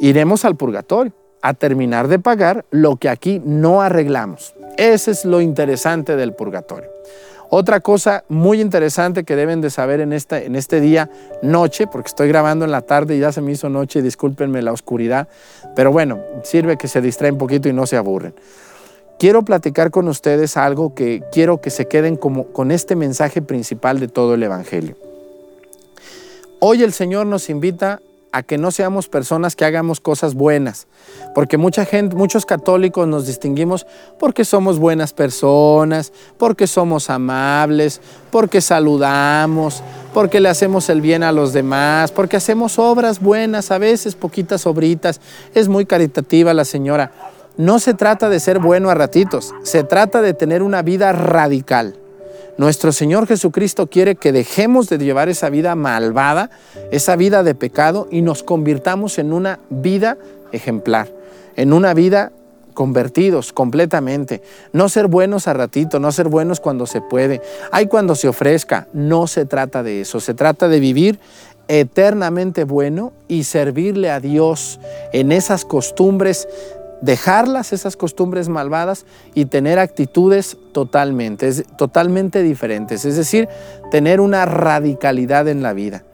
iremos 0.00 0.46
al 0.46 0.56
purgatorio 0.56 1.12
a 1.42 1.52
terminar 1.52 2.08
de 2.08 2.18
pagar 2.18 2.64
lo 2.70 2.96
que 2.96 3.10
aquí 3.10 3.42
no 3.44 3.82
arreglamos. 3.82 4.54
Ese 4.78 5.10
es 5.10 5.26
lo 5.26 5.42
interesante 5.42 6.16
del 6.16 6.32
purgatorio. 6.32 6.88
Otra 7.52 7.80
cosa 7.80 8.22
muy 8.28 8.60
interesante 8.60 9.24
que 9.24 9.34
deben 9.34 9.60
de 9.60 9.70
saber 9.70 10.00
en, 10.00 10.12
esta, 10.12 10.40
en 10.40 10.54
este 10.54 10.80
día, 10.80 11.10
noche, 11.42 11.88
porque 11.88 12.06
estoy 12.06 12.28
grabando 12.28 12.64
en 12.64 12.70
la 12.70 12.82
tarde 12.82 13.16
y 13.16 13.18
ya 13.18 13.32
se 13.32 13.40
me 13.40 13.50
hizo 13.50 13.68
noche, 13.68 14.02
discúlpenme 14.02 14.62
la 14.62 14.72
oscuridad, 14.72 15.26
pero 15.74 15.90
bueno, 15.90 16.20
sirve 16.44 16.76
que 16.76 16.86
se 16.86 17.00
distraen 17.00 17.34
un 17.34 17.38
poquito 17.38 17.68
y 17.68 17.72
no 17.72 17.86
se 17.86 17.96
aburren. 17.96 18.34
Quiero 19.18 19.44
platicar 19.44 19.90
con 19.90 20.06
ustedes 20.06 20.56
algo 20.56 20.94
que 20.94 21.24
quiero 21.32 21.60
que 21.60 21.70
se 21.70 21.88
queden 21.88 22.16
como, 22.16 22.46
con 22.46 22.70
este 22.70 22.94
mensaje 22.94 23.42
principal 23.42 23.98
de 23.98 24.06
todo 24.06 24.34
el 24.34 24.44
Evangelio. 24.44 24.94
Hoy 26.60 26.84
el 26.84 26.92
Señor 26.92 27.26
nos 27.26 27.50
invita 27.50 28.00
a 28.32 28.42
que 28.42 28.58
no 28.58 28.70
seamos 28.70 29.08
personas 29.08 29.56
que 29.56 29.64
hagamos 29.64 30.00
cosas 30.00 30.34
buenas, 30.34 30.86
porque 31.34 31.56
mucha 31.56 31.84
gente, 31.84 32.14
muchos 32.14 32.46
católicos 32.46 33.06
nos 33.08 33.26
distinguimos 33.26 33.86
porque 34.18 34.44
somos 34.44 34.78
buenas 34.78 35.12
personas, 35.12 36.12
porque 36.38 36.66
somos 36.66 37.10
amables, 37.10 38.00
porque 38.30 38.60
saludamos, 38.60 39.82
porque 40.14 40.40
le 40.40 40.48
hacemos 40.48 40.88
el 40.88 41.00
bien 41.00 41.22
a 41.22 41.32
los 41.32 41.52
demás, 41.52 42.12
porque 42.12 42.36
hacemos 42.36 42.78
obras 42.78 43.20
buenas, 43.20 43.70
a 43.70 43.78
veces 43.78 44.14
poquitas 44.14 44.66
obritas. 44.66 45.20
Es 45.54 45.68
muy 45.68 45.86
caritativa 45.86 46.54
la 46.54 46.64
señora. 46.64 47.12
No 47.56 47.78
se 47.78 47.94
trata 47.94 48.28
de 48.28 48.40
ser 48.40 48.58
bueno 48.58 48.90
a 48.90 48.94
ratitos, 48.94 49.54
se 49.64 49.82
trata 49.84 50.22
de 50.22 50.34
tener 50.34 50.62
una 50.62 50.82
vida 50.82 51.12
radical. 51.12 51.96
Nuestro 52.58 52.92
Señor 52.92 53.26
Jesucristo 53.26 53.86
quiere 53.86 54.16
que 54.16 54.32
dejemos 54.32 54.88
de 54.88 54.98
llevar 54.98 55.28
esa 55.28 55.50
vida 55.50 55.74
malvada, 55.74 56.50
esa 56.90 57.16
vida 57.16 57.42
de 57.42 57.54
pecado 57.54 58.08
y 58.10 58.22
nos 58.22 58.42
convirtamos 58.42 59.18
en 59.18 59.32
una 59.32 59.60
vida 59.70 60.18
ejemplar, 60.52 61.08
en 61.56 61.72
una 61.72 61.94
vida 61.94 62.32
convertidos 62.74 63.52
completamente. 63.52 64.42
No 64.72 64.88
ser 64.88 65.06
buenos 65.06 65.48
a 65.48 65.52
ratito, 65.52 66.00
no 66.00 66.12
ser 66.12 66.28
buenos 66.28 66.60
cuando 66.60 66.86
se 66.86 67.00
puede. 67.00 67.42
Hay 67.72 67.86
cuando 67.86 68.14
se 68.14 68.28
ofrezca. 68.28 68.88
No 68.92 69.26
se 69.26 69.44
trata 69.44 69.82
de 69.82 70.00
eso. 70.00 70.20
Se 70.20 70.34
trata 70.34 70.68
de 70.68 70.80
vivir 70.80 71.18
eternamente 71.68 72.64
bueno 72.64 73.12
y 73.28 73.44
servirle 73.44 74.10
a 74.10 74.18
Dios 74.18 74.80
en 75.12 75.30
esas 75.30 75.64
costumbres 75.64 76.48
dejarlas, 77.02 77.72
esas 77.72 77.96
costumbres 77.96 78.48
malvadas 78.48 79.06
y 79.34 79.46
tener 79.46 79.78
actitudes 79.78 80.56
totalmente, 80.72 81.62
totalmente 81.76 82.42
diferentes, 82.42 83.04
es 83.04 83.16
decir, 83.16 83.48
tener 83.90 84.20
una 84.20 84.46
radicalidad 84.46 85.48
en 85.48 85.62
la 85.62 85.72
vida. 85.72 86.04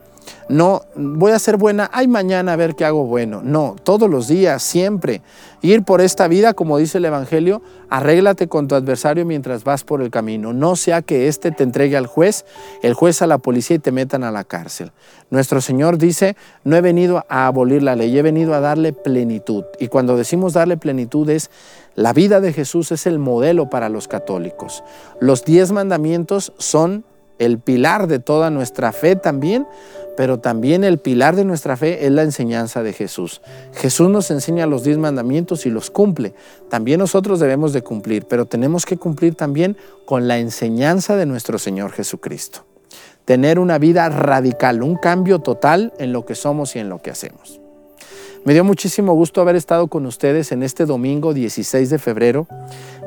No, 0.49 0.83
voy 0.95 1.33
a 1.33 1.39
ser 1.39 1.57
buena, 1.57 1.91
ay 1.93 2.07
mañana 2.07 2.53
a 2.53 2.57
ver 2.57 2.75
qué 2.75 2.85
hago 2.85 3.05
bueno. 3.05 3.41
No, 3.43 3.77
todos 3.83 4.09
los 4.09 4.29
días, 4.29 4.63
siempre. 4.63 5.23
Ir 5.63 5.83
por 5.83 6.01
esta 6.01 6.29
vida, 6.29 6.55
como 6.55 6.79
dice 6.79 6.99
el 6.99 7.05
Evangelio, 7.05 7.63
arréglate 7.91 8.47
con 8.47 8.69
tu 8.69 8.75
adversario 8.75 9.25
mientras 9.25 9.65
vas 9.65 9.83
por 9.83 10.03
el 10.03 10.11
camino. 10.11 10.53
No 10.53 10.77
sea 10.77 11.03
que 11.03 11.29
éste 11.29 11.51
te 11.51 11.65
entregue 11.65 11.97
al 11.97 12.07
juez, 12.07 12.45
el 12.83 12.95
juez 12.95 13.23
a 13.23 13.27
la 13.27 13.39
policía 13.39 13.77
y 13.77 13.81
te 13.81 13.91
metan 13.91 14.23
a 14.23 14.31
la 14.31 14.45
cárcel. 14.45 14.93
Nuestro 15.31 15.61
Señor 15.61 15.99
dice, 15.99 16.37
no 16.63 16.77
he 16.77 16.81
venido 16.81 17.25
a 17.29 17.47
abolir 17.47 17.83
la 17.83 17.97
ley, 17.97 18.17
he 18.17 18.23
venido 18.23 18.55
a 18.55 18.61
darle 18.61 18.93
plenitud. 18.93 19.65
Y 19.81 19.89
cuando 19.89 20.17
decimos 20.17 20.53
darle 20.53 20.77
plenitud 20.77 21.29
es, 21.31 21.51
la 21.97 22.13
vida 22.13 22.41
de 22.41 22.53
Jesús 22.53 22.93
es 22.93 23.07
el 23.07 23.19
modelo 23.19 23.71
para 23.71 23.89
los 23.89 24.07
católicos. 24.07 24.85
Los 25.21 25.45
diez 25.45 25.73
mandamientos 25.73 26.53
son 26.59 27.05
el 27.39 27.59
pilar 27.59 28.07
de 28.07 28.19
toda 28.19 28.51
nuestra 28.51 28.93
fe 28.93 29.17
también, 29.17 29.67
pero 30.17 30.39
también 30.39 30.83
el 30.85 30.99
pilar 30.99 31.37
de 31.37 31.45
nuestra 31.45 31.77
fe 31.77 32.07
es 32.07 32.13
la 32.13 32.23
enseñanza 32.23 32.83
de 32.83 32.93
Jesús. 32.93 33.43
Jesús 33.75 34.09
nos 34.09 34.31
enseña 34.31 34.67
los 34.67 34.83
diez 34.85 34.99
mandamientos 34.99 35.67
y 35.67 35.71
los 35.71 35.91
cumple. 35.91 36.35
También 36.71 36.99
nosotros 36.99 37.39
debemos 37.39 37.73
de 37.73 37.83
cumplir, 37.83 38.27
pero 38.27 38.47
tenemos 38.47 38.87
que 38.87 38.97
cumplir 38.97 39.35
también 39.35 39.77
con 40.07 40.27
la 40.27 40.39
enseñanza 40.39 41.17
de 41.17 41.27
nuestro 41.27 41.59
Señor 41.59 41.93
Jesucristo. 41.93 42.65
Tener 43.25 43.59
una 43.59 43.79
vida 43.79 44.09
radical, 44.09 44.83
un 44.83 44.97
cambio 44.97 45.41
total 45.41 45.93
en 45.99 46.13
lo 46.13 46.25
que 46.25 46.35
somos 46.35 46.77
y 46.77 46.79
en 46.79 46.89
lo 46.89 47.03
que 47.03 47.11
hacemos. 47.11 47.61
Me 48.47 48.53
dio 48.53 48.63
muchísimo 48.63 49.13
gusto 49.13 49.41
haber 49.41 49.57
estado 49.57 49.89
con 49.89 50.07
ustedes 50.07 50.53
en 50.53 50.63
este 50.63 50.87
domingo 50.87 51.35
16 51.35 51.91
de 51.91 51.99
febrero. 51.99 52.47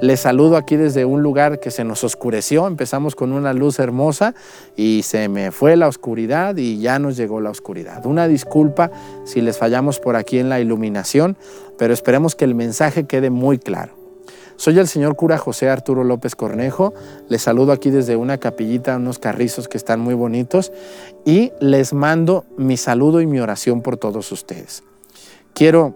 Les 0.01 0.19
saludo 0.19 0.57
aquí 0.57 0.75
desde 0.75 1.05
un 1.05 1.23
lugar 1.23 1.61
que 1.61 1.71
se 1.71 1.85
nos 1.85 2.03
oscureció. 2.03 2.67
Empezamos 2.67 3.15
con 3.15 3.31
una 3.31 3.53
luz 3.53 3.79
hermosa 3.79 4.35
y 4.75 5.03
se 5.03 5.29
me 5.29 5.51
fue 5.51 5.77
la 5.77 5.87
oscuridad 5.87 6.57
y 6.57 6.79
ya 6.79 6.99
nos 6.99 7.15
llegó 7.15 7.39
la 7.39 7.51
oscuridad. 7.51 8.05
Una 8.05 8.27
disculpa 8.27 8.91
si 9.23 9.39
les 9.39 9.57
fallamos 9.57 10.01
por 10.01 10.17
aquí 10.17 10.39
en 10.39 10.49
la 10.49 10.59
iluminación, 10.59 11.37
pero 11.77 11.93
esperemos 11.93 12.35
que 12.35 12.43
el 12.43 12.53
mensaje 12.53 13.05
quede 13.05 13.29
muy 13.29 13.59
claro. 13.59 13.93
Soy 14.57 14.77
el 14.77 14.89
señor 14.89 15.15
cura 15.15 15.37
José 15.37 15.69
Arturo 15.69 16.03
López 16.03 16.35
Cornejo. 16.35 16.93
Les 17.29 17.41
saludo 17.41 17.71
aquí 17.71 17.91
desde 17.91 18.17
una 18.17 18.39
capillita, 18.39 18.97
unos 18.97 19.19
carrizos 19.19 19.69
que 19.69 19.77
están 19.77 20.01
muy 20.01 20.15
bonitos 20.15 20.73
y 21.23 21.53
les 21.61 21.93
mando 21.93 22.43
mi 22.57 22.75
saludo 22.75 23.21
y 23.21 23.25
mi 23.25 23.39
oración 23.39 23.81
por 23.81 23.95
todos 23.95 24.33
ustedes. 24.33 24.83
Quiero 25.53 25.93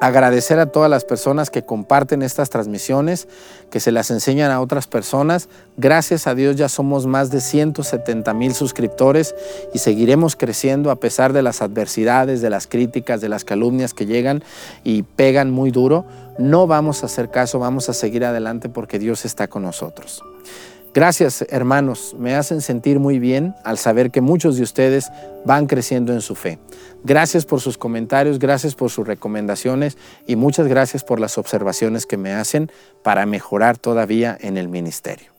agradecer 0.00 0.58
a 0.58 0.66
todas 0.66 0.90
las 0.90 1.04
personas 1.04 1.50
que 1.50 1.64
comparten 1.64 2.22
estas 2.22 2.50
transmisiones, 2.50 3.26
que 3.70 3.80
se 3.80 3.92
las 3.92 4.10
enseñan 4.10 4.50
a 4.50 4.60
otras 4.60 4.86
personas. 4.86 5.48
Gracias 5.76 6.26
a 6.26 6.34
Dios 6.34 6.56
ya 6.56 6.68
somos 6.68 7.06
más 7.06 7.30
de 7.30 7.40
170 7.40 8.32
mil 8.34 8.54
suscriptores 8.54 9.34
y 9.74 9.78
seguiremos 9.78 10.36
creciendo 10.36 10.90
a 10.90 10.96
pesar 10.96 11.32
de 11.32 11.42
las 11.42 11.62
adversidades, 11.62 12.40
de 12.40 12.50
las 12.50 12.66
críticas, 12.66 13.20
de 13.20 13.28
las 13.28 13.44
calumnias 13.44 13.94
que 13.94 14.06
llegan 14.06 14.42
y 14.84 15.02
pegan 15.02 15.50
muy 15.50 15.70
duro. 15.70 16.04
No 16.38 16.66
vamos 16.66 17.02
a 17.02 17.06
hacer 17.06 17.30
caso, 17.30 17.58
vamos 17.58 17.88
a 17.88 17.94
seguir 17.94 18.24
adelante 18.24 18.68
porque 18.68 18.98
Dios 18.98 19.24
está 19.24 19.48
con 19.48 19.62
nosotros. 19.64 20.22
Gracias 20.94 21.44
hermanos, 21.50 22.16
me 22.18 22.34
hacen 22.34 22.60
sentir 22.60 22.98
muy 22.98 23.18
bien 23.18 23.54
al 23.64 23.78
saber 23.78 24.10
que 24.10 24.20
muchos 24.20 24.56
de 24.56 24.62
ustedes 24.62 25.10
van 25.44 25.66
creciendo 25.66 26.12
en 26.12 26.20
su 26.20 26.34
fe. 26.34 26.58
Gracias 27.04 27.44
por 27.44 27.60
sus 27.60 27.78
comentarios, 27.78 28.38
gracias 28.38 28.74
por 28.74 28.90
sus 28.90 29.06
recomendaciones 29.06 29.96
y 30.26 30.36
muchas 30.36 30.66
gracias 30.66 31.04
por 31.04 31.20
las 31.20 31.38
observaciones 31.38 32.06
que 32.06 32.16
me 32.16 32.32
hacen 32.32 32.70
para 33.02 33.26
mejorar 33.26 33.78
todavía 33.78 34.36
en 34.40 34.56
el 34.56 34.68
ministerio. 34.68 35.30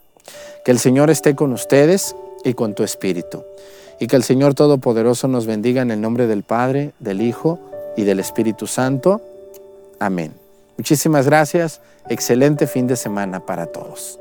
Que 0.63 0.71
el 0.71 0.79
Señor 0.79 1.09
esté 1.09 1.35
con 1.35 1.51
ustedes 1.51 2.15
y 2.43 2.53
con 2.53 2.75
tu 2.75 2.83
espíritu. 2.83 3.43
Y 3.99 4.07
que 4.07 4.15
el 4.15 4.23
Señor 4.23 4.53
Todopoderoso 4.53 5.27
nos 5.27 5.45
bendiga 5.45 5.81
en 5.81 5.91
el 5.91 5.99
nombre 5.99 6.27
del 6.27 6.43
Padre, 6.43 6.93
del 6.99 7.21
Hijo 7.21 7.59
y 7.97 8.03
del 8.03 8.19
Espíritu 8.19 8.65
Santo. 8.67 9.21
Amén. 9.99 10.33
Muchísimas 10.77 11.25
gracias. 11.25 11.81
Excelente 12.07 12.65
fin 12.67 12.87
de 12.87 12.95
semana 12.95 13.45
para 13.45 13.65
todos. 13.65 14.19